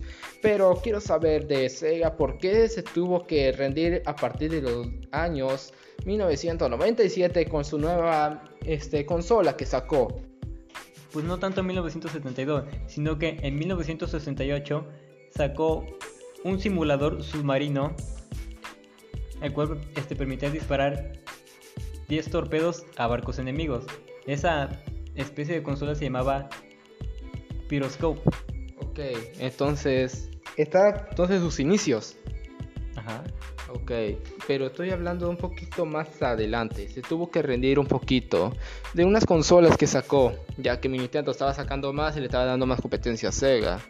Pero 0.43 0.79
quiero 0.83 1.01
saber 1.01 1.47
de 1.47 1.69
Sega 1.69 2.17
por 2.17 2.39
qué 2.39 2.69
se 2.69 2.83
tuvo 2.83 3.27
que 3.27 3.53
rendir 3.53 4.03
a 4.05 4.15
partir 4.15 4.51
de 4.51 4.63
los 4.63 4.89
años 5.11 5.73
1997 6.05 7.47
con 7.47 7.65
su 7.65 7.79
nueva 7.79 8.45
este, 8.65 9.07
consola 9.07 9.57
que 9.57 9.67
sacó. 9.67 10.09
Pues 11.13 11.25
no 11.27 11.39
tanto 11.39 11.61
en 11.61 11.67
1972, 11.67 12.65
sino 12.87 13.19
que 13.19 13.39
en 13.43 13.59
1968 13.59 14.87
sacó 15.35 15.87
un 16.45 16.61
simulador 16.61 17.23
submarino, 17.23 17.95
el 19.41 19.53
cual 19.53 19.81
este, 19.97 20.17
permitía 20.17 20.51
disparar 20.51 21.13
10 22.09 22.31
torpedos 22.31 22.85
a 22.97 23.07
barcos 23.07 23.39
enemigos. 23.39 23.85
Esa 24.27 24.69
especie 25.15 25.55
de 25.55 25.63
consola 25.63 25.95
se 25.95 26.05
llamaba 26.05 26.49
Pyroscope. 27.69 28.21
Ok, 28.81 28.99
entonces, 29.39 30.31
está 30.57 31.07
entonces 31.11 31.41
sus 31.41 31.61
inicios. 31.61 32.17
Ajá. 32.97 33.25
Ok, 33.75 33.91
pero 34.47 34.67
estoy 34.67 34.91
hablando 34.91 35.31
un 35.31 35.39
poquito 35.39 35.87
más 35.87 36.21
adelante. 36.21 36.89
Se 36.89 37.01
tuvo 37.01 37.31
que 37.31 37.41
rendir 37.41 37.79
un 37.79 37.87
poquito 37.87 38.53
de 38.93 39.07
unas 39.07 39.25
consolas 39.25 39.79
que 39.79 39.87
sacó, 39.87 40.35
ya 40.59 40.79
que 40.79 40.91
mi 40.91 40.99
Nintendo 40.99 41.31
estaba 41.31 41.55
sacando 41.55 41.93
más 41.95 42.15
y 42.17 42.21
le 42.21 42.27
estaba 42.27 42.45
dando 42.45 42.67
más 42.67 42.83
competencia 42.83 43.31
a 43.31 43.33
Sega. 43.33 43.81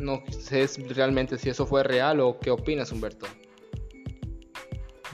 No 0.00 0.22
sé 0.30 0.66
realmente 0.88 1.36
si 1.36 1.50
eso 1.50 1.66
fue 1.66 1.82
real 1.82 2.20
o 2.20 2.38
qué 2.40 2.50
opinas, 2.50 2.90
Humberto. 2.90 3.26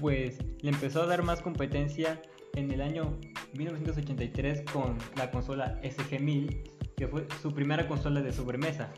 Pues 0.01 0.39
le 0.63 0.71
empezó 0.71 1.03
a 1.03 1.07
dar 1.07 1.25
más 1.25 1.43
competencia 1.43 2.23
en 2.55 2.71
el 2.71 2.81
año 2.81 3.19
1983 3.55 4.63
con 4.73 4.97
la 5.17 5.31
consola 5.33 5.81
SG-1000, 5.83 6.71
que 6.97 7.09
fue 7.09 7.27
su 7.43 7.53
primera 7.53 7.89
consola 7.89 8.23
de 8.23 8.33
sobremesa. 8.33 8.93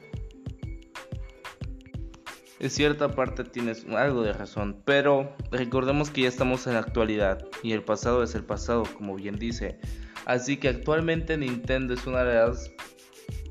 En 2.61 2.69
cierta 2.69 3.15
parte 3.15 3.45
tienes 3.45 3.87
algo 3.87 4.23
de 4.23 4.35
razón, 4.35 4.83
pero 4.85 5.35
recordemos 5.51 6.11
que 6.11 6.23
ya 6.23 6.29
estamos 6.29 6.67
en 6.67 6.75
la 6.75 6.81
actualidad 6.81 7.47
y 7.63 7.73
el 7.73 7.83
pasado 7.83 8.23
es 8.23 8.35
el 8.35 8.45
pasado, 8.45 8.83
como 8.97 9.15
bien 9.15 9.37
dice. 9.37 9.79
Así 10.27 10.59
que 10.59 10.69
actualmente 10.69 11.39
Nintendo 11.39 11.95
es 11.95 12.07
una 12.07 12.25
de 12.25 12.35
las 12.35 12.71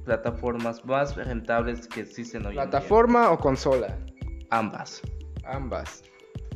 plataformas 0.07 0.85
más 0.85 1.15
rentables 1.17 1.85
que 1.87 1.99
existen 1.99 2.45
hoy 2.45 2.53
¿Plataforma 2.53 3.19
en 3.19 3.25
día. 3.25 3.33
o 3.33 3.37
consola? 3.37 3.97
Ambas. 4.49 5.01
Ambas. 5.43 6.01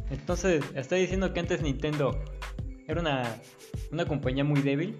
Entonces, 0.10 0.64
está 0.74 0.96
diciendo 0.96 1.34
que 1.34 1.42
antes 1.42 1.62
Nintendo 1.62 2.18
era 2.88 3.02
una, 3.02 3.24
una 3.92 4.06
compañía 4.06 4.46
muy 4.46 4.62
débil 4.62 4.98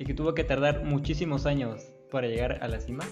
y 0.00 0.04
que 0.04 0.14
tuvo 0.14 0.34
que 0.34 0.42
tardar 0.42 0.84
muchísimos 0.84 1.46
años 1.46 1.92
para 2.10 2.26
llegar 2.26 2.58
a 2.60 2.66
la 2.66 2.80
cima. 2.80 3.04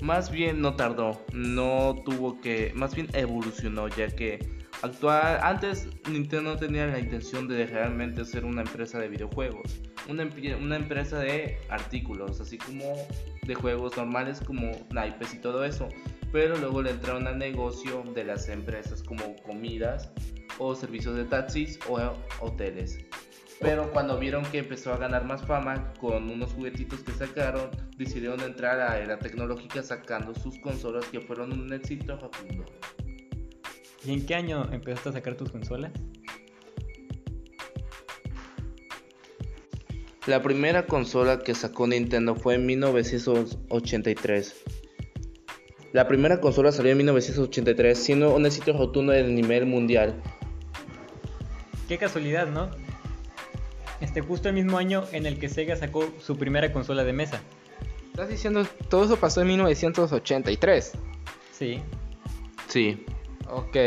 Más 0.00 0.30
bien 0.30 0.62
no 0.62 0.76
tardó, 0.76 1.20
no 1.34 1.96
tuvo 2.06 2.40
que, 2.40 2.72
más 2.74 2.94
bien 2.94 3.08
evolucionó, 3.12 3.88
ya 3.88 4.08
que 4.08 4.38
actual, 4.80 5.40
antes 5.42 5.88
Nintendo 6.10 6.52
no 6.52 6.56
tenía 6.56 6.86
la 6.86 6.98
intención 6.98 7.48
de 7.48 7.66
realmente 7.66 8.24
ser 8.24 8.46
una 8.46 8.62
empresa 8.62 8.98
de 8.98 9.08
videojuegos, 9.08 9.80
una, 10.08 10.28
una 10.60 10.76
empresa 10.76 11.18
de 11.18 11.58
artículos, 11.68 12.40
así 12.40 12.58
como 12.58 12.94
de 13.46 13.54
juegos 13.54 13.96
normales 13.96 14.40
como 14.40 14.72
naipes 14.90 15.34
y 15.34 15.38
todo 15.38 15.64
eso. 15.64 15.88
Pero 16.32 16.56
luego 16.58 16.82
le 16.82 16.90
entraron 16.90 17.26
al 17.26 17.38
negocio 17.38 18.02
de 18.14 18.24
las 18.24 18.48
empresas 18.48 19.02
como 19.02 19.36
comidas 19.36 20.10
o 20.58 20.74
servicios 20.74 21.16
de 21.16 21.24
taxis 21.24 21.78
o 21.88 21.98
hoteles. 22.40 22.98
Pero 23.60 23.90
cuando 23.92 24.18
vieron 24.18 24.44
que 24.44 24.58
empezó 24.58 24.92
a 24.92 24.98
ganar 24.98 25.24
más 25.24 25.44
fama 25.44 25.92
con 26.00 26.30
unos 26.30 26.52
juguetitos 26.52 27.00
que 27.00 27.12
sacaron, 27.12 27.70
decidieron 27.96 28.40
entrar 28.40 28.80
a 28.80 28.90
la 28.90 29.00
era 29.00 29.18
tecnológica 29.18 29.82
sacando 29.82 30.32
sus 30.34 30.58
consolas 30.60 31.04
que 31.06 31.20
fueron 31.20 31.52
un 31.52 31.72
éxito 31.72 32.16
rotundo. 32.16 32.64
¿Y 34.04 34.12
en 34.12 34.26
qué 34.26 34.36
año 34.36 34.68
empezaste 34.72 35.08
a 35.08 35.12
sacar 35.12 35.34
tus 35.34 35.50
consolas? 35.50 35.90
La 40.28 40.42
primera 40.42 40.84
consola 40.84 41.38
que 41.38 41.54
sacó 41.54 41.86
Nintendo 41.86 42.36
fue 42.36 42.56
en 42.56 42.66
1983. 42.66 44.56
La 45.94 46.06
primera 46.06 46.38
consola 46.38 46.70
salió 46.70 46.92
en 46.92 46.98
1983, 46.98 47.98
siendo 47.98 48.36
un 48.36 48.44
éxito 48.44 48.74
rotundo 48.74 49.14
a 49.14 49.22
nivel 49.22 49.64
mundial. 49.64 50.20
Qué 51.88 51.96
casualidad, 51.96 52.46
¿no? 52.46 52.68
Este 54.02 54.20
justo 54.20 54.50
el 54.50 54.54
mismo 54.56 54.76
año 54.76 55.04
en 55.12 55.24
el 55.24 55.38
que 55.38 55.48
Sega 55.48 55.76
sacó 55.76 56.04
su 56.20 56.36
primera 56.36 56.74
consola 56.74 57.04
de 57.04 57.14
mesa. 57.14 57.40
¿Estás 58.10 58.28
diciendo 58.28 58.66
todo 58.90 59.06
eso 59.06 59.16
pasó 59.16 59.40
en 59.40 59.46
1983? 59.46 60.92
Sí. 61.52 61.80
Sí. 62.68 63.02
Ok. 63.48 63.78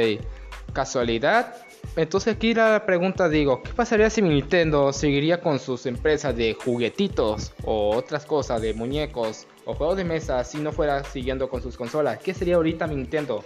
¿Casualidad 0.73 1.55
Entonces 1.95 2.35
aquí 2.35 2.53
la 2.53 2.85
pregunta 2.85 3.27
digo, 3.27 3.61
¿qué 3.63 3.73
pasaría 3.73 4.09
si 4.09 4.21
Nintendo 4.21 4.93
seguiría 4.93 5.41
con 5.41 5.59
sus 5.59 5.85
empresas 5.85 6.35
de 6.35 6.53
juguetitos 6.53 7.53
o 7.63 7.95
otras 7.95 8.25
cosas, 8.25 8.61
de 8.61 8.73
muñecos 8.73 9.45
o 9.65 9.73
juegos 9.73 9.97
de 9.97 10.05
mesa 10.05 10.43
si 10.45 10.59
no 10.59 10.71
fuera 10.71 11.03
siguiendo 11.03 11.49
con 11.49 11.61
sus 11.61 11.75
consolas? 11.75 12.19
¿Qué 12.19 12.33
sería 12.33 12.55
ahorita 12.55 12.87
Nintendo? 12.87 13.43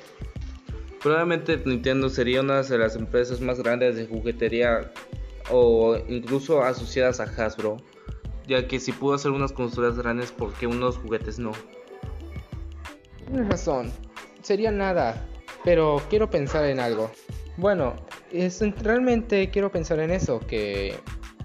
Probablemente 1.02 1.60
Nintendo 1.66 2.10
sería 2.10 2.42
una 2.42 2.62
de 2.62 2.78
las 2.78 2.96
empresas 2.96 3.42
más 3.42 3.60
grandes 3.62 3.96
de 3.96 4.06
juguetería 4.06 4.92
o 5.52 5.98
incluso 6.08 6.64
asociadas 6.64 7.20
a 7.20 7.24
Hasbro, 7.24 7.78
ya 8.48 8.68
que 8.68 8.80
si 8.80 8.92
pudo 8.92 9.16
hacer 9.16 9.32
unas 9.32 9.52
consolas 9.52 9.98
grandes, 9.98 10.32
¿por 10.32 10.54
qué 10.54 10.68
unos 10.68 10.98
juguetes 10.98 11.40
no? 11.40 11.52
Tienes 13.26 13.50
razón, 13.50 13.92
sería 14.42 14.72
nada, 14.72 15.28
pero 15.64 16.02
quiero 16.10 16.30
pensar 16.30 16.66
en 16.66 16.80
algo. 16.80 17.12
Bueno, 17.58 17.96
es, 18.44 18.62
realmente 18.82 19.50
quiero 19.50 19.72
pensar 19.72 20.00
en 20.00 20.12
eso, 20.12 20.40
que 20.40 20.96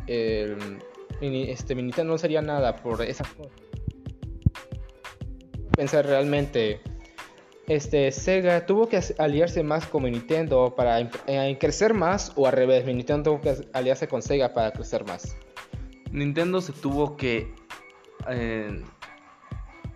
este 0.07 1.75
Nintendo 1.75 2.13
no 2.13 2.19
sería 2.19 2.43
nada 2.43 2.77
por 2.77 3.03
esas 3.03 3.29
cosas. 3.35 3.53
Pensar 5.77 6.07
realmente, 6.07 6.81
este 7.67 8.11
Sega 8.11 8.67
tuvo 8.67 8.89
que 8.89 9.01
aliarse 9.19 9.63
más 9.63 9.87
con 9.87 10.03
Nintendo 10.03 10.75
para 10.75 11.01
eh, 11.01 11.57
crecer 11.61 11.95
más 11.95 12.33
o 12.37 12.47
al 12.47 12.53
revés, 12.53 12.85
Nintendo 12.85 13.31
tuvo 13.31 13.41
que 13.41 13.69
aliarse 13.73 14.09
con 14.09 14.23
Sega 14.23 14.53
para 14.53 14.73
crecer 14.73 15.05
más. 15.05 15.37
Nintendo 16.11 16.61
se 16.61 16.73
tuvo 16.73 17.17
que 17.17 17.55
eh, 18.29 18.83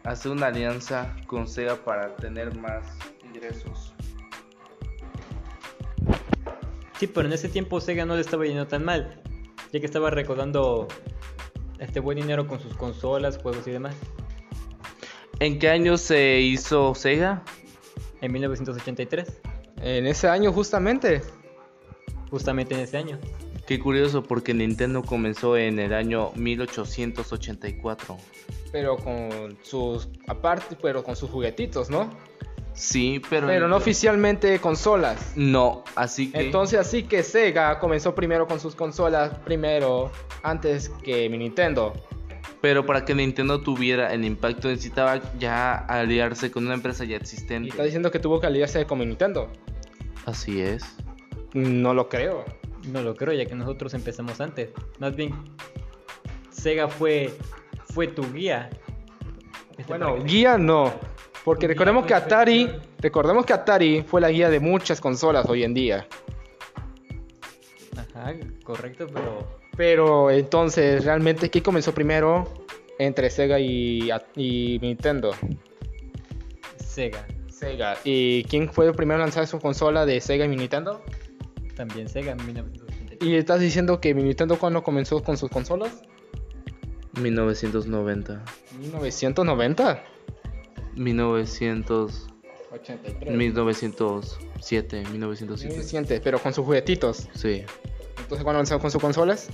hacer 0.05 0.31
una 0.31 0.47
alianza 0.47 1.17
con 1.27 1.49
Sega 1.49 1.77
para 1.77 2.15
tener 2.17 2.55
más 2.57 2.87
ingresos. 3.25 3.94
Sí, 6.99 7.07
pero 7.07 7.27
en 7.27 7.33
ese 7.33 7.49
tiempo 7.49 7.81
Sega 7.81 8.05
no 8.05 8.15
le 8.15 8.21
estaba 8.21 8.45
yendo 8.45 8.67
tan 8.67 8.85
mal, 8.85 9.21
ya 9.73 9.81
que 9.81 9.87
estaba 9.87 10.11
recaudando 10.11 10.89
este 11.79 12.01
buen 12.01 12.19
dinero 12.19 12.47
con 12.47 12.61
sus 12.61 12.75
consolas, 12.75 13.39
juegos 13.39 13.67
y 13.67 13.73
demás. 13.73 13.95
¿En 15.41 15.59
qué 15.59 15.69
año 15.69 15.97
se 15.97 16.41
hizo 16.41 16.95
Sega? 16.95 17.43
En 18.21 18.33
1983. 18.33 19.41
En 19.83 20.07
ese 20.07 20.29
año 20.29 20.53
justamente. 20.53 21.23
Justamente 22.31 22.75
en 22.75 22.81
ese 22.81 22.97
año. 22.97 23.19
Qué 23.67 23.79
curioso 23.81 24.23
porque 24.23 24.55
Nintendo 24.55 25.03
comenzó 25.03 25.57
en 25.57 25.79
el 25.79 25.93
año 25.93 26.33
1884. 26.37 28.17
Pero 28.71 28.97
con 28.97 29.57
sus 29.63 30.09
aparte, 30.27 30.77
pero 30.81 31.03
con 31.03 31.17
sus 31.17 31.31
juguetitos, 31.31 31.91
¿no? 31.91 32.11
Sí, 32.75 33.23
pero... 33.31 33.47
Pero 33.47 33.69
no 33.69 33.77
oficialmente 33.77 34.59
consolas. 34.59 35.33
No, 35.37 35.85
así 35.95 36.31
que... 36.31 36.41
Entonces 36.41 36.79
así 36.79 37.05
que 37.05 37.23
Sega 37.23 37.79
comenzó 37.79 38.15
primero 38.15 38.47
con 38.47 38.59
sus 38.61 38.75
consolas, 38.75 39.33
primero, 39.45 40.11
antes 40.43 40.89
que 41.03 41.29
mi 41.29 41.39
Nintendo. 41.39 41.93
Pero 42.61 42.85
para 42.85 43.05
que 43.05 43.15
Nintendo 43.15 43.61
tuviera 43.61 44.13
el 44.13 44.25
impacto 44.25 44.69
necesitaba 44.69 45.21
ya 45.39 45.75
aliarse 45.75 46.51
con 46.51 46.65
una 46.65 46.75
empresa 46.75 47.05
ya 47.05 47.17
existente. 47.17 47.69
¿Y 47.69 47.71
está 47.71 47.85
diciendo 47.85 48.11
que 48.11 48.19
tuvo 48.19 48.41
que 48.41 48.47
aliarse 48.49 48.85
con 48.87 48.99
mi 48.99 49.07
Nintendo? 49.07 49.51
Así 50.27 50.61
es. 50.61 50.83
No 51.53 51.95
lo 51.95 52.09
creo. 52.09 52.45
No 52.91 53.03
lo 53.03 53.15
creo, 53.15 53.33
ya 53.35 53.47
que 53.47 53.55
nosotros 53.55 53.95
empezamos 53.95 54.41
antes. 54.41 54.71
Más 54.99 55.15
bien, 55.15 55.33
Sega 56.51 56.89
fue, 56.89 57.35
fue 57.93 58.09
tu 58.09 58.23
guía. 58.33 58.71
Este 59.77 59.85
bueno, 59.85 60.23
guía 60.25 60.59
no. 60.59 60.93
Porque 61.45 61.69
recordemos 61.69 62.07
que 62.07 62.15
Atari, 62.15 62.71
recordemos 63.01 63.45
que 63.45 63.53
Atari 63.53 64.03
fue 64.03 64.21
la 64.21 64.31
guía 64.31 64.49
de 64.49 64.61
muchas 64.61 65.01
consolas 65.01 65.47
hoy 65.47 65.63
en 65.63 65.75
día. 65.75 66.07
Ajá, 67.97 68.35
correcto, 68.65 69.07
pero... 69.13 69.63
Pero 69.77 70.31
entonces, 70.31 71.05
¿realmente 71.05 71.51
qué 71.51 71.63
comenzó 71.63 71.93
primero 71.93 72.49
entre 72.99 73.29
Sega 73.29 73.59
y, 73.59 74.09
Nintendo? 74.37 75.33
Sega. 76.77 77.27
Sega. 77.49 77.97
¿Y 78.05 78.45
quién 78.45 78.73
fue 78.73 78.87
el 78.87 78.95
primero 78.95 79.19
en 79.19 79.27
lanzar 79.27 79.47
su 79.47 79.59
consola 79.59 80.07
de 80.07 80.21
Sega 80.21 80.45
y 80.45 80.49
Nintendo? 80.49 81.03
También 81.75 82.09
Sega 82.09 82.33
en 82.33 82.47
1983. 82.47 83.29
¿Y 83.29 83.35
estás 83.37 83.61
diciendo 83.61 84.01
que 84.01 84.15
Nintendo 84.15 84.59
cuando 84.59 84.83
comenzó 84.83 85.23
con 85.23 85.37
sus 85.37 85.51
consolas? 85.51 86.03
1990. 87.21 88.45
¿1990? 88.81 90.14
1983. 90.97 93.37
1907, 93.37 95.05
1907. 95.11 96.21
pero 96.23 96.39
con 96.39 96.53
sus 96.53 96.65
juguetitos. 96.65 97.29
Sí. 97.35 97.63
Entonces, 98.19 98.45
¿cuándo 98.45 98.61
empezó 98.61 98.81
con 98.81 98.91
sus 98.91 99.01
consolas? 99.01 99.49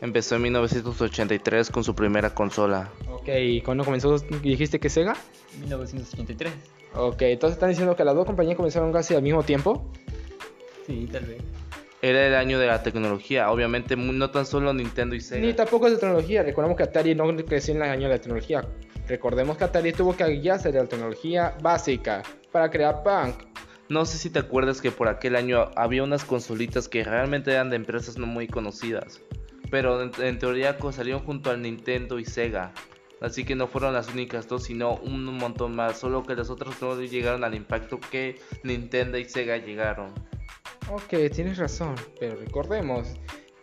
Empezó 0.00 0.36
en 0.36 0.42
1983 0.42 1.70
con 1.70 1.84
su 1.84 1.94
primera 1.94 2.34
consola. 2.34 2.90
Ok, 3.10 3.28
¿y 3.28 3.60
cuándo 3.62 3.84
comenzó? 3.84 4.18
¿Dijiste 4.18 4.80
que 4.80 4.88
Sega? 4.88 5.16
1983. 5.60 6.52
Ok, 6.94 7.22
entonces 7.22 7.54
están 7.54 7.70
diciendo 7.70 7.94
que 7.94 8.04
las 8.04 8.14
dos 8.14 8.26
compañías 8.26 8.56
comenzaron 8.56 8.92
casi 8.92 9.14
al 9.14 9.22
mismo 9.22 9.44
tiempo. 9.44 9.90
Sí, 10.86 11.08
tal 11.10 11.24
vez. 11.24 11.38
Era 12.02 12.26
el 12.26 12.34
año 12.34 12.58
de 12.58 12.66
la 12.66 12.82
tecnología, 12.82 13.52
obviamente 13.52 13.94
no 13.94 14.30
tan 14.30 14.44
solo 14.44 14.74
Nintendo 14.74 15.14
y 15.14 15.20
Sega. 15.20 15.46
Ni 15.46 15.54
tampoco 15.54 15.88
de 15.88 15.96
tecnología, 15.96 16.42
recordemos 16.42 16.76
que 16.76 16.82
Atari 16.82 17.14
no 17.14 17.34
creció 17.46 17.74
en 17.74 17.82
el 17.82 17.88
año 17.88 18.08
de 18.08 18.14
la 18.14 18.20
tecnología. 18.20 18.66
Recordemos 19.08 19.56
que 19.56 19.64
Atari 19.64 19.92
tuvo 19.92 20.16
que 20.16 20.24
guiarse 20.26 20.70
de 20.70 20.78
la 20.78 20.86
tecnología 20.86 21.54
básica 21.60 22.22
para 22.50 22.70
crear 22.70 23.02
Punk. 23.02 23.44
No 23.88 24.06
sé 24.06 24.16
si 24.16 24.30
te 24.30 24.38
acuerdas 24.38 24.80
que 24.80 24.90
por 24.90 25.08
aquel 25.08 25.36
año 25.36 25.70
había 25.76 26.04
unas 26.04 26.24
consolitas 26.24 26.88
que 26.88 27.04
realmente 27.04 27.52
eran 27.52 27.68
de 27.68 27.76
empresas 27.76 28.16
no 28.16 28.26
muy 28.26 28.46
conocidas, 28.46 29.20
pero 29.70 30.00
en, 30.02 30.38
teoría 30.38 30.76
salieron 30.92 31.24
junto 31.24 31.50
al 31.50 31.62
Nintendo 31.62 32.18
y 32.18 32.24
Sega. 32.24 32.72
Así 33.20 33.44
que 33.44 33.54
no 33.54 33.68
fueron 33.68 33.92
las 33.92 34.08
únicas 34.08 34.48
dos, 34.48 34.64
sino 34.64 34.94
un 34.96 35.24
montón 35.36 35.76
más, 35.76 35.98
solo 35.98 36.24
que 36.24 36.34
las 36.34 36.50
otras 36.50 36.80
no 36.80 37.00
llegaron 37.00 37.44
al 37.44 37.54
impacto 37.54 38.00
que 38.00 38.40
Nintendo 38.64 39.18
y 39.18 39.24
Sega 39.24 39.58
llegaron. 39.58 40.12
Ok, 40.90 41.30
tienes 41.32 41.58
razón, 41.58 41.94
pero 42.18 42.36
recordemos 42.36 43.14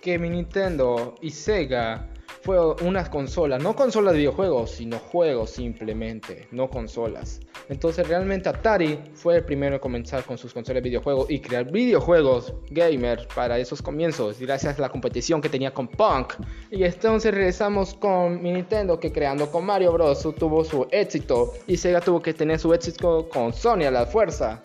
que 0.01 0.17
mi 0.17 0.29
Nintendo 0.29 1.15
y 1.21 1.31
Sega 1.31 2.07
fue 2.41 2.73
una 2.83 3.09
consola, 3.09 3.57
no 3.57 3.75
consolas 3.75 4.13
de 4.13 4.19
videojuegos, 4.19 4.71
sino 4.71 4.97
juegos 4.97 5.51
simplemente, 5.51 6.47
no 6.51 6.69
consolas. 6.69 7.39
Entonces 7.67 8.07
realmente 8.07 8.49
Atari 8.49 8.99
fue 9.13 9.37
el 9.37 9.45
primero 9.45 9.75
en 9.75 9.81
comenzar 9.81 10.23
con 10.23 10.37
sus 10.37 10.53
consolas 10.53 10.81
de 10.81 10.89
videojuegos 10.89 11.29
y 11.29 11.39
crear 11.39 11.69
videojuegos 11.69 12.53
gamer 12.69 13.27
para 13.35 13.57
esos 13.59 13.81
comienzos, 13.81 14.39
gracias 14.39 14.77
a 14.77 14.81
la 14.81 14.89
competición 14.89 15.41
que 15.41 15.49
tenía 15.49 15.73
con 15.73 15.87
Punk. 15.87 16.33
Y 16.71 16.83
entonces 16.83 17.33
regresamos 17.33 17.93
con 17.93 18.41
Nintendo 18.41 18.99
que 18.99 19.11
creando 19.11 19.51
con 19.51 19.65
Mario 19.65 19.91
Bros 19.93 20.27
tuvo 20.37 20.63
su 20.63 20.87
éxito 20.91 21.53
y 21.67 21.77
Sega 21.77 22.01
tuvo 22.01 22.21
que 22.21 22.33
tener 22.33 22.59
su 22.59 22.73
éxito 22.73 23.27
con 23.29 23.53
Sony 23.53 23.83
a 23.87 23.91
la 23.91 24.05
fuerza. 24.05 24.61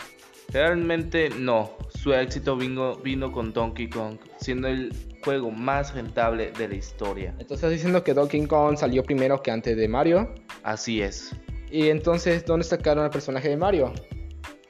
Realmente 0.53 1.31
no, 1.31 1.73
su 1.89 2.13
éxito 2.13 2.57
vino, 2.57 2.97
vino 2.97 3.33
con 3.33 3.53
Donkey 3.53 3.89
Kong, 3.89 4.19
siendo 4.37 4.69
el 4.69 4.93
juego 5.25 5.51
más 5.51 5.95
rentable 5.95 6.53
de 6.53 6.69
la 6.69 6.75
historia. 6.75 7.31
Entonces 7.31 7.57
estás 7.57 7.71
diciendo 7.71 8.05
que 8.05 8.15
Donkey 8.15 8.47
Kong 8.47 8.77
salió 8.77 9.03
primero 9.03 9.43
que 9.43 9.51
antes 9.51 9.77
de 9.77 9.89
Mario. 9.89 10.35
Así 10.63 11.01
es. 11.01 11.35
Y 11.71 11.89
entonces, 11.89 12.45
¿dónde 12.45 12.65
sacaron 12.65 13.05
el 13.05 13.11
personaje 13.11 13.49
de 13.49 13.57
Mario? 13.57 13.93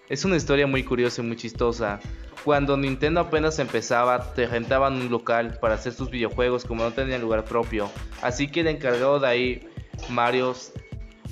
Es 0.09 0.25
una 0.25 0.37
historia 0.37 0.67
muy 0.67 0.85
curiosa 0.85 1.23
y 1.23 1.25
muy 1.27 1.37
chistosa. 1.37 2.01
Cuando 2.45 2.77
Nintendo 2.77 3.21
apenas 3.21 3.59
empezaba, 3.59 4.33
te 4.35 4.47
rentaban 4.47 4.95
un 4.95 5.11
local 5.11 5.59
para 5.61 5.75
hacer 5.75 5.93
sus 5.93 6.11
videojuegos 6.11 6.65
como 6.65 6.85
no 6.85 6.93
tenían 6.93 7.21
lugar 7.21 7.45
propio. 7.45 7.91
Así 8.23 8.49
que 8.49 8.61
el 8.61 8.69
encargado 8.69 9.19
de 9.19 9.27
ahí, 9.27 9.69
Mario, 10.11 10.55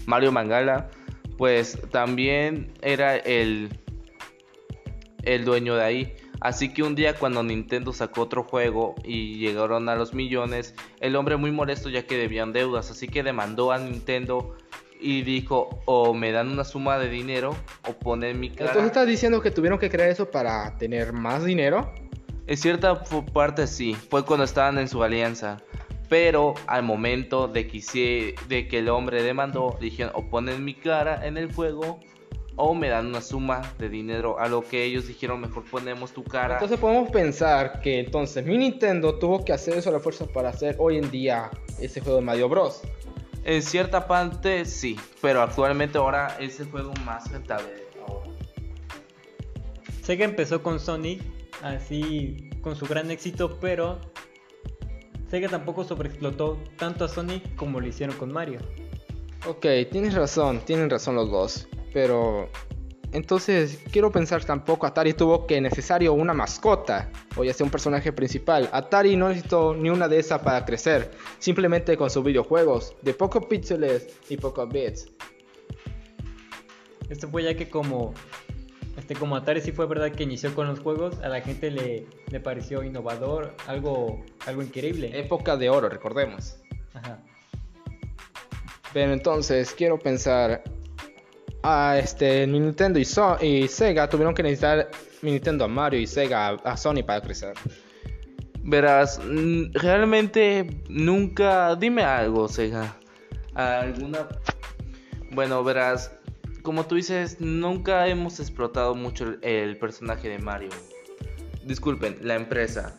Mario 0.07 0.33
Mangala, 0.33 0.89
pues 1.37 1.79
también 1.91 2.73
era 2.83 3.17
el 3.17 3.69
el 5.23 5.45
dueño 5.45 5.77
de 5.77 5.85
ahí. 5.85 6.17
Así 6.43 6.71
que 6.71 6.83
un 6.83 6.97
día 6.97 7.15
cuando 7.15 7.45
Nintendo 7.45 7.93
sacó 7.93 8.23
otro 8.23 8.43
juego 8.43 8.97
y 9.05 9.39
llegaron 9.39 9.89
a 9.89 9.95
los 9.95 10.13
millones, 10.13 10.75
el 10.99 11.15
hombre 11.15 11.37
muy 11.37 11.53
molesto 11.53 11.89
ya 11.89 12.05
que 12.05 12.17
debían 12.17 12.53
deudas, 12.53 12.91
así 12.91 13.07
que 13.07 13.23
demandó 13.23 13.71
a 13.71 13.79
Nintendo 13.79 14.57
y 15.01 15.23
dijo 15.23 15.81
o 15.85 16.15
me 16.15 16.33
dan 16.33 16.51
una 16.51 16.65
suma 16.65 16.99
de 16.99 17.09
dinero 17.09 17.55
o 17.89 17.93
ponen 17.93 18.41
mi 18.41 18.51
cara. 18.51 18.71
Entonces 18.71 18.87
estás 18.87 19.07
diciendo 19.07 19.41
que 19.41 19.53
tuvieron 19.53 19.79
que 19.79 19.89
crear 19.89 20.11
eso 20.11 20.33
para 20.33 20.77
tener 20.79 21.13
más 21.13 21.45
dinero? 21.45 21.95
En 22.49 22.57
cierta 22.57 23.05
parte 23.33 23.69
sí, 23.69 23.95
fue 23.95 24.25
cuando 24.25 24.45
estaban 24.45 24.79
en 24.79 24.89
su 24.89 25.01
alianza. 25.05 25.59
Pero 26.09 26.55
al 26.67 26.83
momento 26.83 27.47
de 27.47 27.69
que, 27.69 28.35
de 28.49 28.67
que 28.67 28.79
el 28.81 28.89
hombre 28.89 29.23
demandó, 29.23 29.79
dijeron 29.81 30.13
o 30.17 30.29
ponen 30.29 30.65
mi 30.65 30.75
cara 30.75 31.25
en 31.25 31.37
el 31.37 31.55
juego 31.55 32.01
o 32.57 32.75
me 32.75 32.89
dan 32.89 33.07
una 33.07 33.21
suma 33.21 33.63
de 33.79 33.89
dinero 33.89 34.39
a 34.39 34.49
lo 34.49 34.63
que 34.63 34.85
ellos 34.85 35.07
dijeron 35.07 35.41
mejor 35.41 35.65
ponemos 35.65 36.13
tu 36.13 36.23
cara. 36.25 36.55
Entonces 36.55 36.79
podemos 36.79 37.11
pensar 37.11 37.81
que 37.81 38.01
entonces 38.01 38.45
mi 38.45 38.59
Nintendo 38.59 39.19
tuvo 39.19 39.45
que 39.45 39.53
hacer 39.53 39.79
eso 39.79 39.91
a 39.91 39.93
la 39.93 40.01
fuerza 40.01 40.27
para 40.27 40.51
hacer 40.51 40.77
hoy 40.79 40.99
en 40.99 41.11
día 41.11 41.51
ese 41.81 42.01
juego 42.01 42.19
de 42.19 42.25
Mario 42.25 42.49
Bros. 42.49 42.83
En 43.45 43.63
cierta 43.63 44.07
parte 44.07 44.65
sí, 44.65 44.97
pero 45.21 45.43
actualmente 45.43 45.99
ahora 45.99 46.37
es 46.39 46.61
el 46.61 46.71
juego 46.71 46.93
más 47.05 47.31
rentable 47.31 47.73
ahora. 48.07 48.31
Sega 50.03 50.25
empezó 50.25 50.63
con 50.63 50.79
Sonic, 50.79 51.23
así 51.63 52.51
con 52.61 52.77
su 52.77 52.87
gran 52.87 53.11
éxito, 53.11 53.59
pero 53.61 53.99
Sega 55.29 55.49
tampoco 55.49 55.85
sobreexplotó 55.85 56.59
tanto 56.77 57.05
a 57.05 57.09
Sonic 57.09 57.57
como 57.57 57.81
lo 57.81 57.87
hicieron 57.89 58.17
con 58.17 58.33
Mario. 58.33 58.61
Ok, 59.45 59.67
tienes 59.91 60.15
razón, 60.15 60.61
tienen 60.61 60.89
razón 60.89 61.17
los 61.17 61.31
dos. 61.31 61.69
Pero 61.93 62.49
entonces 63.13 63.81
quiero 63.91 64.13
pensar 64.13 64.45
tampoco 64.45 64.87
Atari 64.87 65.15
tuvo 65.15 65.47
que 65.47 65.61
necesario 65.61 66.13
una 66.15 66.33
mascota 66.33 67.11
o 67.37 67.43
ya 67.43 67.53
sea 67.53 67.65
un 67.65 67.71
personaje 67.71 68.13
principal. 68.13 68.71
Atari 68.73 69.17
no 69.17 69.29
necesitó 69.29 69.75
ni 69.75 69.91
una 69.91 70.07
de 70.09 70.21
esas 70.21 70.41
para 70.43 70.65
crecer, 70.65 71.11
simplemente 71.39 71.97
con 71.97 72.09
sus 72.09 72.25
videojuegos 72.25 72.95
de 73.03 73.15
pocos 73.15 73.47
píxeles 73.47 74.17
y 74.29 74.37
pocos 74.37 74.69
bits. 74.69 75.09
Esto 77.11 77.29
fue 77.29 77.43
ya 77.43 77.55
que 77.55 77.69
como 77.69 78.15
este 78.97 79.15
como 79.17 79.35
Atari 79.35 79.61
sí 79.61 79.73
fue 79.73 79.87
verdad 79.87 80.13
que 80.13 80.23
inició 80.23 80.55
con 80.55 80.69
los 80.69 80.79
juegos, 80.79 81.19
a 81.21 81.29
la 81.29 81.41
gente 81.41 81.71
le, 81.71 82.07
le 82.31 82.41
pareció 82.41 82.85
innovador, 82.85 83.55
algo 83.67 84.25
algo 84.47 84.63
increíble. 84.63 85.19
Época 85.19 85.57
de 85.57 85.69
oro, 85.69 85.89
recordemos. 85.89 86.57
Ajá. 86.95 87.19
Pero 88.93 89.13
entonces 89.13 89.73
quiero 89.77 89.99
pensar 89.99 90.63
a 91.63 91.99
este 91.99 92.47
Nintendo 92.47 92.99
y, 92.99 93.05
So- 93.05 93.39
y 93.41 93.69
Sega 93.69 94.09
tuvieron 94.09 94.35
que 94.35 94.43
necesitar 94.43 94.91
Nintendo 95.23 95.65
a 95.65 95.69
Mario 95.69 96.01
y 96.01 96.07
Sega 96.07 96.49
a, 96.49 96.77
Sony 96.77 97.03
para 97.07 97.21
crecer. 97.21 97.55
Verás, 98.65 99.21
realmente 99.73 100.83
nunca. 100.89 101.75
Dime 101.77 102.03
algo, 102.03 102.49
Sega. 102.49 102.97
¿Alguna.? 103.55 104.29
Bueno, 105.31 105.65
verás, 105.65 106.13
como 106.63 106.85
tú 106.87 106.97
dices, 106.97 107.41
nunca 107.41 108.07
hemos 108.09 108.39
explotado 108.39 108.95
mucho 108.95 109.37
el 109.43 109.79
personaje 109.79 110.29
de 110.29 110.39
Mario. 110.39 110.71
Disculpen, 111.65 112.19
la 112.23 112.35
empresa. 112.35 112.99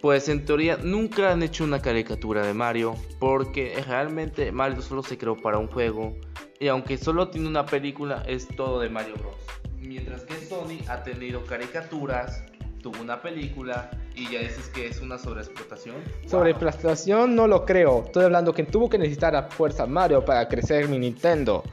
Pues 0.00 0.28
en 0.28 0.44
teoría 0.44 0.78
nunca 0.80 1.32
han 1.32 1.42
hecho 1.42 1.64
una 1.64 1.80
caricatura 1.80 2.46
de 2.46 2.54
Mario, 2.54 2.94
porque 3.18 3.74
realmente 3.86 4.52
Mario 4.52 4.80
solo 4.80 5.02
se 5.02 5.18
creó 5.18 5.36
para 5.36 5.58
un 5.58 5.66
juego, 5.66 6.16
y 6.60 6.68
aunque 6.68 6.96
solo 6.98 7.28
tiene 7.28 7.48
una 7.48 7.66
película, 7.66 8.22
es 8.26 8.46
todo 8.46 8.80
de 8.80 8.88
Mario 8.88 9.14
Bros. 9.18 9.34
Mientras 9.80 10.22
que 10.22 10.34
Sony 10.34 10.78
ha 10.88 11.02
tenido 11.02 11.44
caricaturas, 11.44 12.44
tuvo 12.80 13.00
una 13.00 13.20
película, 13.20 13.90
y 14.14 14.30
ya 14.30 14.38
dices 14.40 14.68
que 14.68 14.86
es 14.86 15.00
una 15.00 15.18
sobreexplotación. 15.18 15.96
Sobre 16.26 16.52
Wow. 16.52 16.62
explotación 16.62 17.34
no 17.34 17.46
lo 17.48 17.64
creo. 17.64 18.04
Estoy 18.06 18.24
hablando 18.24 18.52
que 18.52 18.64
tuvo 18.64 18.88
que 18.88 18.98
necesitar 18.98 19.34
a 19.34 19.44
fuerza 19.44 19.86
Mario 19.86 20.24
para 20.24 20.46
crecer 20.48 20.88
mi 20.88 20.98
Nintendo. 20.98 21.64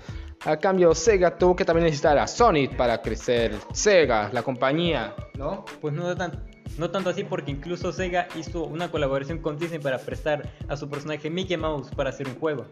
A 0.45 0.57
cambio, 0.57 0.93
Sega 0.93 1.37
tuvo 1.37 1.55
que 1.55 1.65
también 1.65 1.85
necesitar 1.85 2.17
a 2.19 2.27
Sonic 2.27 2.75
para 2.75 3.01
crecer 3.01 3.55
Sega, 3.73 4.29
la 4.31 4.43
compañía, 4.43 5.15
¿no? 5.35 5.65
Pues 5.81 5.93
no, 5.93 6.15
tan, 6.15 6.43
no 6.77 6.89
tanto 6.91 7.09
así 7.09 7.23
porque 7.23 7.51
incluso 7.51 7.91
Sega 7.91 8.27
hizo 8.35 8.63
una 8.63 8.91
colaboración 8.91 9.39
con 9.39 9.57
Disney 9.57 9.79
para 9.79 9.97
prestar 9.99 10.49
a 10.67 10.75
su 10.77 10.89
personaje 10.89 11.29
Mickey 11.29 11.57
Mouse 11.57 11.89
para 11.95 12.09
hacer 12.09 12.27
un 12.27 12.35
juego. 12.35 12.65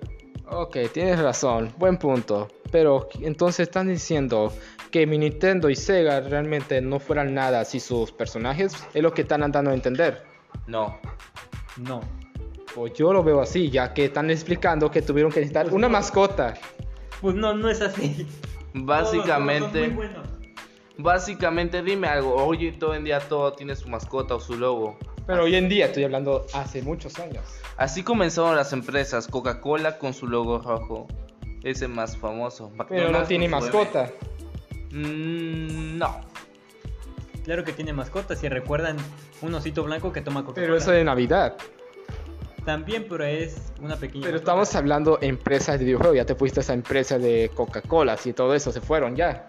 Ok, 0.49 0.77
tienes 0.93 1.19
razón, 1.19 1.71
buen 1.77 1.97
punto. 1.97 2.49
Pero 2.71 3.07
entonces 3.21 3.61
están 3.61 3.87
diciendo 3.87 4.51
que 4.91 5.07
mi 5.07 5.17
Nintendo 5.17 5.69
y 5.69 5.75
Sega 5.75 6.19
realmente 6.21 6.81
no 6.81 6.99
fueran 6.99 7.33
nada 7.33 7.63
si 7.65 7.79
sus 7.79 8.11
personajes 8.11 8.73
es 8.93 9.01
lo 9.01 9.13
que 9.13 9.21
están 9.21 9.49
dando 9.51 9.71
a 9.71 9.73
entender. 9.73 10.23
No. 10.67 10.97
No. 11.77 12.01
Pues 12.75 12.93
yo 12.93 13.13
lo 13.13 13.23
veo 13.23 13.39
así, 13.41 13.69
ya 13.69 13.93
que 13.93 14.05
están 14.05 14.29
explicando 14.31 14.89
que 14.91 15.01
tuvieron 15.01 15.31
que 15.31 15.39
necesitar 15.39 15.65
Pues 15.65 15.75
una 15.75 15.87
no. 15.87 15.93
mascota. 15.93 16.55
Pues 17.21 17.35
no, 17.35 17.53
no 17.53 17.69
es 17.69 17.81
así. 17.81 18.27
Básicamente, 18.73 19.89
Todos 19.89 20.13
los 20.13 20.32
básicamente 20.97 21.81
dime 21.81 22.07
algo. 22.07 22.35
Oye, 22.35 22.71
todo 22.73 22.95
en 22.95 23.03
día 23.03 23.19
todo 23.19 23.53
tiene 23.53 23.75
su 23.75 23.89
mascota 23.89 24.35
o 24.35 24.39
su 24.39 24.55
logo. 24.55 24.97
Pero 25.25 25.43
hoy 25.43 25.55
en 25.55 25.69
día 25.69 25.85
estoy 25.85 26.03
hablando 26.03 26.45
hace 26.53 26.81
muchos 26.81 27.17
años. 27.19 27.43
Así 27.77 28.03
comenzaron 28.03 28.55
las 28.55 28.73
empresas. 28.73 29.27
Coca-Cola 29.27 29.97
con 29.97 30.13
su 30.13 30.27
logo 30.27 30.59
rojo. 30.59 31.07
Ese 31.63 31.87
más 31.87 32.17
famoso. 32.17 32.71
Pero 32.89 33.09
no 33.09 33.23
tiene 33.23 33.47
mascota. 33.47 34.11
Mm, 34.91 35.97
no. 35.97 36.21
Claro 37.45 37.63
que 37.63 37.73
tiene 37.73 37.91
mascotas, 37.93 38.39
si 38.39 38.47
recuerdan 38.47 38.97
un 39.41 39.53
osito 39.53 39.83
blanco 39.83 40.13
que 40.13 40.21
toma 40.21 40.41
Coca-Cola. 40.41 40.65
Pero 40.65 40.77
eso 40.77 40.91
de 40.91 41.03
Navidad. 41.03 41.55
También, 42.65 43.05
pero 43.09 43.25
es 43.25 43.73
una 43.81 43.95
pequeña. 43.95 44.23
Pero 44.23 44.35
mascota. 44.35 44.51
estamos 44.51 44.75
hablando 44.75 45.19
empresas 45.21 45.79
de 45.79 45.85
videojuegos. 45.85 46.17
Ya 46.17 46.25
te 46.25 46.35
fuiste 46.35 46.59
a 46.59 46.63
esa 46.63 46.73
empresa 46.73 47.17
de 47.17 47.49
Coca-Cola 47.53 48.17
y 48.23 48.33
todo 48.33 48.53
eso. 48.53 48.71
Se 48.71 48.81
fueron 48.81 49.15
ya. 49.15 49.45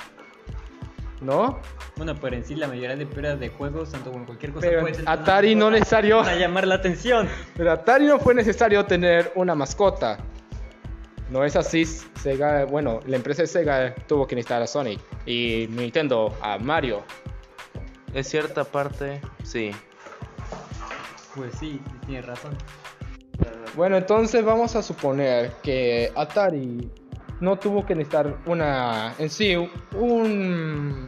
¿No? 1.24 1.58
Bueno, 1.96 2.14
pero 2.20 2.36
en 2.36 2.44
sí 2.44 2.54
la 2.54 2.68
mayoría 2.68 2.96
de 2.96 3.02
empresas 3.02 3.40
de 3.40 3.48
juegos, 3.48 3.90
tanto 3.90 4.12
como 4.12 4.26
cualquier 4.26 4.52
cosa, 4.52 4.66
Pero 4.66 4.82
puede 4.82 4.94
ser 4.94 5.08
Atari 5.08 5.54
no 5.54 5.70
necesario. 5.70 6.20
Para 6.20 6.36
llamar 6.36 6.66
la 6.66 6.74
atención. 6.74 7.28
Pero 7.56 7.70
a 7.70 7.74
Atari 7.74 8.06
no 8.06 8.18
fue 8.18 8.34
necesario 8.34 8.84
tener 8.84 9.32
una 9.34 9.54
mascota. 9.54 10.18
No 11.30 11.42
es 11.42 11.56
así. 11.56 11.86
Sega, 11.86 12.66
bueno, 12.66 13.00
la 13.06 13.16
empresa 13.16 13.42
de 13.42 13.48
Sega 13.48 13.94
tuvo 14.06 14.26
que 14.26 14.36
necesitar 14.36 14.60
a 14.60 14.66
Sonic. 14.66 15.00
Y 15.24 15.66
Nintendo 15.70 16.36
a 16.42 16.58
Mario. 16.58 17.02
En 18.12 18.22
cierta 18.22 18.64
parte, 18.64 19.22
sí. 19.44 19.70
Pues 21.34 21.54
sí, 21.58 21.80
tienes 22.06 22.26
razón. 22.26 22.52
Bueno, 23.74 23.96
entonces 23.96 24.44
vamos 24.44 24.76
a 24.76 24.82
suponer 24.82 25.52
que 25.62 26.12
Atari 26.14 26.90
no 27.44 27.58
tuvo 27.58 27.84
que 27.84 27.94
necesitar 27.94 28.36
una 28.46 29.14
en 29.18 29.30
sí 29.30 29.54
un 29.92 31.06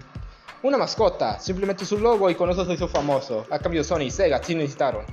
una 0.63 0.79
mascota, 0.79 1.39
simplemente 1.39 1.85
su 1.85 1.99
logo 1.99 2.29
y 2.29 2.35
con 2.35 2.51
eso 2.51 2.65
se 2.65 2.75
hizo 2.75 2.89
famoso. 2.89 3.47
A 3.51 3.59
cambio 3.59 3.85
Sony 3.85 4.03
y 4.03 4.11
Sega 4.11 4.43
sí 4.43 4.55
necesitaron. 4.55 5.05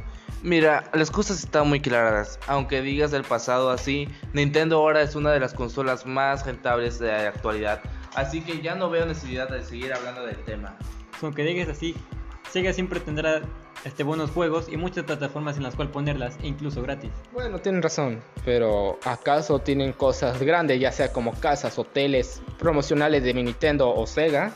Mira, 0.41 0.83
las 0.93 1.09
cosas 1.09 1.39
están 1.39 1.69
muy 1.69 1.79
claras. 1.79 2.39
Aunque 2.47 2.81
digas 2.81 3.12
del 3.12 3.23
pasado 3.23 3.69
así, 3.69 4.09
Nintendo 4.33 4.77
ahora 4.77 5.01
es 5.01 5.15
una 5.15 5.31
de 5.31 5.39
las 5.39 5.53
consolas 5.53 6.05
más 6.05 6.45
rentables 6.45 6.99
de 6.99 7.07
la 7.07 7.27
actualidad. 7.29 7.81
Así 8.15 8.41
que 8.41 8.62
ya 8.62 8.75
no 8.75 8.89
veo 8.89 9.05
necesidad 9.05 9.47
de 9.49 9.63
seguir 9.63 9.93
hablando 9.93 10.25
del 10.25 10.38
tema. 10.43 10.75
Aunque 11.21 11.43
digas 11.43 11.69
así, 11.69 11.95
Sega 12.49 12.73
siempre 12.73 12.99
tendrá 12.99 13.41
este, 13.83 14.03
buenos 14.03 14.31
juegos 14.31 14.69
y 14.69 14.77
muchas 14.77 15.03
plataformas 15.03 15.57
en 15.57 15.63
las 15.63 15.75
cuales 15.75 15.93
ponerlas, 15.93 16.37
e 16.41 16.47
incluso 16.47 16.81
gratis. 16.81 17.11
Bueno, 17.33 17.59
tienen 17.59 17.81
razón, 17.81 18.21
pero 18.45 18.97
¿acaso 19.03 19.59
tienen 19.59 19.93
cosas 19.93 20.41
grandes, 20.41 20.79
ya 20.79 20.91
sea 20.91 21.11
como 21.11 21.33
casas, 21.33 21.77
hoteles, 21.77 22.41
promocionales 22.57 23.23
de 23.23 23.33
mi 23.33 23.43
Nintendo 23.43 23.93
o 23.93 24.07
Sega? 24.07 24.53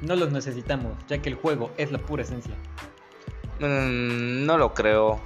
No 0.00 0.16
los 0.16 0.32
necesitamos, 0.32 0.92
ya 1.08 1.20
que 1.20 1.28
el 1.28 1.34
juego 1.34 1.70
es 1.76 1.92
la 1.92 1.98
pura 1.98 2.22
esencia. 2.22 2.54
Mm, 3.58 4.46
no 4.46 4.56
lo 4.56 4.72
creo, 4.72 5.20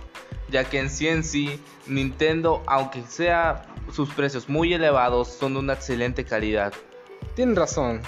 ya 0.50 0.64
que 0.64 0.80
en 0.80 0.90
sí 0.90 1.06
en 1.06 1.22
sí, 1.22 1.60
Nintendo, 1.86 2.62
aunque 2.66 3.02
sea 3.02 3.66
sus 3.92 4.10
precios 4.10 4.48
muy 4.48 4.72
elevados, 4.74 5.28
son 5.28 5.54
de 5.54 5.60
una 5.60 5.74
excelente 5.74 6.24
calidad. 6.24 6.72
Tienen 7.36 7.54
razón. 7.54 8.00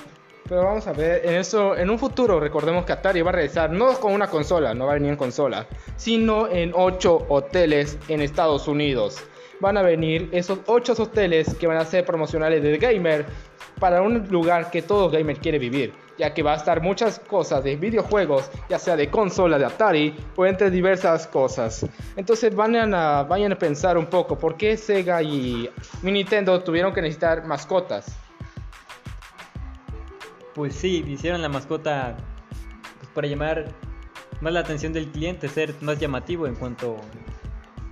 Pero 0.49 0.63
vamos 0.63 0.87
a 0.87 0.93
ver, 0.93 1.27
en 1.27 1.35
eso, 1.35 1.77
en 1.77 1.91
un 1.91 1.99
futuro 1.99 2.39
recordemos 2.39 2.85
que 2.85 2.93
Atari 2.93 3.21
va 3.21 3.31
a 3.31 3.33
realizar 3.33 3.71
no 3.71 3.99
con 3.99 4.13
una 4.13 4.29
consola, 4.29 4.75
no 4.75 4.87
va 4.87 4.93
a 4.93 4.95
venir 4.95 5.11
en 5.11 5.17
consola, 5.17 5.67
sino 5.97 6.47
en 6.49 6.71
8 6.73 7.27
hoteles 7.29 7.99
en 8.07 8.21
Estados 8.21 8.69
Unidos. 8.69 9.19
Van 9.59 9.77
a 9.77 9.83
venir 9.83 10.29
esos 10.31 10.61
8 10.67 10.95
hoteles 10.99 11.53
que 11.55 11.67
van 11.67 11.79
a 11.79 11.85
ser 11.85 12.05
promocionales 12.05 12.63
de 12.63 12.79
gamer 12.79 13.27
para 13.81 14.03
un 14.03 14.29
lugar 14.29 14.71
que 14.71 14.83
todo 14.83 15.11
gamer 15.11 15.37
quiere 15.39 15.59
vivir, 15.59 15.93
ya 16.17 16.33
que 16.33 16.45
va 16.45 16.53
a 16.53 16.57
estar 16.57 16.81
muchas 16.81 17.19
cosas 17.19 17.65
de 17.65 17.75
videojuegos, 17.75 18.49
ya 18.69 18.79
sea 18.79 18.95
de 18.95 19.11
consola 19.11 19.59
de 19.59 19.65
Atari 19.65 20.15
o 20.37 20.47
entre 20.47 20.71
diversas 20.71 21.27
cosas. 21.27 21.85
Entonces 22.17 22.55
vayan 22.55 22.95
a, 22.95 23.25
vayan 23.25 23.51
a 23.51 23.59
pensar 23.59 23.99
un 23.99 24.07
poco 24.07 24.39
por 24.39 24.57
qué 24.57 24.77
Sega 24.77 25.23
y 25.23 25.69
Nintendo 26.03 26.63
tuvieron 26.63 26.93
que 26.95 27.03
necesitar 27.03 27.45
mascotas. 27.45 28.26
Pues 30.57 30.75
sí, 30.75 31.05
hicieron 31.07 31.43
la 31.43 31.51
mascota 31.51 32.17
pues, 32.99 33.11
para 33.13 33.29
llamar 33.29 33.67
más 34.41 34.55
la 34.55 34.61
atención 34.61 34.95
del 34.95 35.09
cliente, 35.09 35.51
ser 35.51 35.75
más 35.83 36.01
llamativo 36.01 36.47
en 36.47 36.55
cuanto, 36.55 36.97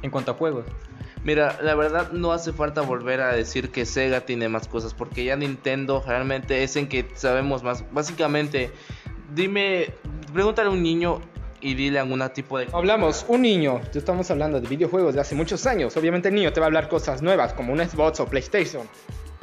en 0.01 0.11
cuanto 0.11 0.31
a 0.31 0.35
juegos. 0.35 0.65
Mira, 1.25 1.59
la 1.61 1.75
verdad 1.75 2.13
no 2.13 2.33
hace 2.33 2.55
falta 2.55 2.81
volver 2.81 3.21
a 3.21 3.35
decir 3.35 3.71
que 3.71 3.85
Sega 3.85 4.23
tiene 4.23 4.49
más 4.49 4.67
cosas, 4.67 4.95
porque 4.95 5.27
ya 5.27 5.37
Nintendo 5.37 6.03
realmente 6.07 6.63
es 6.63 6.77
en 6.77 6.89
que 6.89 7.07
sabemos 7.13 7.63
más. 7.63 7.85
Básicamente, 7.93 8.71
dime, 9.35 9.93
pregúntale 10.33 10.71
a 10.71 10.73
un 10.73 10.83
niño 10.83 11.21
y 11.61 11.75
dile 11.75 11.99
algún 11.99 12.27
tipo 12.33 12.57
de... 12.57 12.69
Hablamos, 12.73 13.27
un 13.29 13.43
niño, 13.43 13.83
ya 13.93 13.99
estamos 13.99 14.31
hablando 14.31 14.59
de 14.59 14.67
videojuegos 14.67 15.15
de 15.15 15.21
hace 15.21 15.35
muchos 15.35 15.67
años. 15.67 15.95
Obviamente 15.99 16.29
el 16.29 16.35
niño 16.35 16.51
te 16.55 16.61
va 16.61 16.67
a 16.67 16.69
hablar 16.69 16.89
cosas 16.89 17.21
nuevas 17.21 17.53
como 17.53 17.75
un 17.75 17.81
Xbox 17.81 18.21
o 18.21 18.27
PlayStation. 18.27 18.89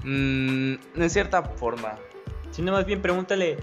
Mm, 0.04 0.74
en 0.96 1.10
cierta 1.12 1.44
forma. 1.44 2.00
Sino 2.62 2.74
más 2.74 2.86
bien 2.86 3.02
pregúntale 3.02 3.58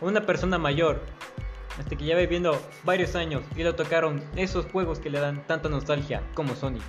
a 0.00 0.04
una 0.04 0.26
persona 0.26 0.58
mayor, 0.58 1.00
este 1.78 1.94
que 1.96 2.06
ya 2.06 2.16
va 2.16 2.22
viviendo 2.22 2.60
varios 2.82 3.14
años 3.14 3.44
y 3.54 3.62
le 3.62 3.72
tocaron 3.72 4.20
esos 4.34 4.66
juegos 4.66 4.98
que 4.98 5.10
le 5.10 5.20
dan 5.20 5.46
tanta 5.46 5.68
nostalgia 5.68 6.20
como 6.34 6.56
Sonic. 6.56 6.82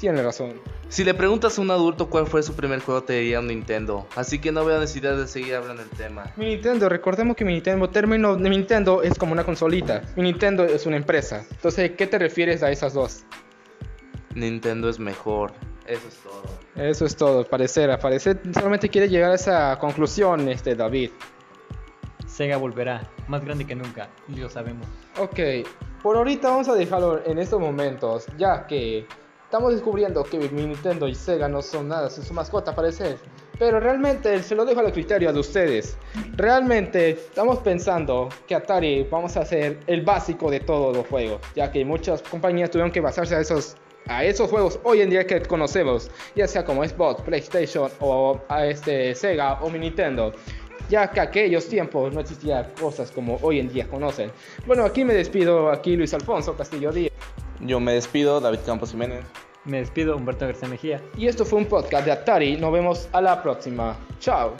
tiene 0.00 0.22
razón. 0.22 0.54
Si 0.88 1.04
le 1.04 1.12
preguntas 1.12 1.58
a 1.58 1.60
un 1.60 1.70
adulto 1.70 2.08
cuál 2.08 2.26
fue 2.26 2.42
su 2.42 2.54
primer 2.54 2.80
juego, 2.80 3.02
te 3.02 3.12
diría 3.12 3.40
un 3.40 3.48
Nintendo. 3.48 4.06
Así 4.16 4.38
que 4.38 4.50
no 4.50 4.64
veo 4.64 4.80
necesidad 4.80 5.18
de 5.18 5.26
seguir 5.26 5.54
hablando 5.54 5.82
del 5.82 5.90
tema. 5.90 6.32
Mi 6.36 6.46
Nintendo, 6.46 6.88
recordemos 6.88 7.36
que 7.36 7.44
mi 7.44 7.52
Nintendo, 7.52 7.90
término 7.90 8.34
de 8.34 8.48
Nintendo 8.48 9.02
es 9.02 9.18
como 9.18 9.32
una 9.32 9.44
consolita. 9.44 10.00
Mi 10.16 10.22
Nintendo 10.22 10.64
es 10.64 10.86
una 10.86 10.96
empresa. 10.96 11.44
Entonces, 11.50 11.90
¿qué 11.90 12.06
te 12.06 12.18
refieres 12.18 12.62
a 12.62 12.70
esas 12.70 12.94
dos? 12.94 13.24
Nintendo 14.34 14.88
es 14.88 14.98
mejor. 14.98 15.52
Eso 15.88 16.06
es 16.06 16.16
todo. 16.16 16.42
Eso 16.76 17.06
es 17.06 17.16
todo, 17.16 17.44
parecer, 17.44 17.90
a 17.90 17.98
parecer 17.98 18.38
solamente 18.52 18.90
quiere 18.90 19.08
llegar 19.08 19.30
a 19.30 19.34
esa 19.34 19.78
conclusión, 19.78 20.46
este 20.48 20.74
David. 20.74 21.10
Sega 22.26 22.58
volverá, 22.58 23.10
más 23.26 23.42
grande 23.42 23.66
que 23.66 23.74
nunca, 23.74 24.10
y 24.28 24.36
lo 24.36 24.50
sabemos. 24.50 24.86
Ok, 25.18 25.66
por 26.02 26.16
ahorita 26.18 26.50
vamos 26.50 26.68
a 26.68 26.74
dejarlo 26.74 27.24
en 27.24 27.38
estos 27.38 27.58
momentos, 27.58 28.26
ya 28.36 28.66
que 28.66 29.06
estamos 29.44 29.72
descubriendo 29.72 30.22
que 30.24 30.38
mi 30.50 30.66
Nintendo 30.66 31.08
y 31.08 31.14
Sega 31.14 31.48
no 31.48 31.62
son 31.62 31.88
nada, 31.88 32.10
son 32.10 32.22
su 32.22 32.34
mascota, 32.34 32.74
parecer. 32.74 33.16
Pero 33.58 33.80
realmente 33.80 34.42
se 34.42 34.54
lo 34.54 34.66
dejo 34.66 34.80
al 34.80 34.92
criterio 34.92 35.32
de 35.32 35.40
ustedes. 35.40 35.96
Realmente 36.36 37.10
estamos 37.10 37.58
pensando 37.60 38.28
que 38.46 38.54
Atari 38.54 39.04
vamos 39.10 39.36
a 39.38 39.40
hacer 39.40 39.80
el 39.86 40.02
básico 40.02 40.50
de 40.50 40.60
todos 40.60 40.94
los 40.94 41.06
juegos, 41.06 41.40
ya 41.56 41.72
que 41.72 41.82
muchas 41.82 42.22
compañías 42.22 42.70
tuvieron 42.70 42.92
que 42.92 43.00
basarse 43.00 43.34
a 43.34 43.40
esos 43.40 43.74
a 44.08 44.24
esos 44.24 44.50
juegos 44.50 44.80
hoy 44.82 45.00
en 45.00 45.10
día 45.10 45.26
que 45.26 45.40
conocemos, 45.42 46.10
ya 46.34 46.48
sea 46.48 46.64
como 46.64 46.84
Xbox, 46.84 47.22
PlayStation 47.22 47.90
o 48.00 48.40
a 48.48 48.66
este 48.66 49.14
Sega 49.14 49.60
o 49.62 49.70
mi 49.70 49.78
Nintendo. 49.78 50.32
Ya 50.88 51.10
que 51.10 51.20
aquellos 51.20 51.68
tiempos 51.68 52.14
no 52.14 52.20
existían 52.20 52.66
cosas 52.80 53.10
como 53.10 53.38
hoy 53.42 53.60
en 53.60 53.68
día 53.68 53.86
conocen. 53.86 54.30
Bueno, 54.66 54.84
aquí 54.84 55.04
me 55.04 55.12
despido, 55.12 55.70
aquí 55.70 55.96
Luis 55.96 56.14
Alfonso 56.14 56.56
Castillo 56.56 56.90
Díaz. 56.90 57.12
Yo 57.60 57.78
me 57.78 57.92
despido, 57.92 58.40
David 58.40 58.60
Campos 58.64 58.92
Jiménez. 58.92 59.24
Me 59.64 59.80
despido, 59.80 60.16
Humberto 60.16 60.46
García 60.46 60.68
Mejía. 60.68 61.02
Y 61.16 61.26
esto 61.26 61.44
fue 61.44 61.58
un 61.58 61.66
podcast 61.66 62.06
de 62.06 62.12
Atari. 62.12 62.56
Nos 62.56 62.72
vemos 62.72 63.08
a 63.12 63.20
la 63.20 63.42
próxima. 63.42 63.98
Chao. 64.18 64.54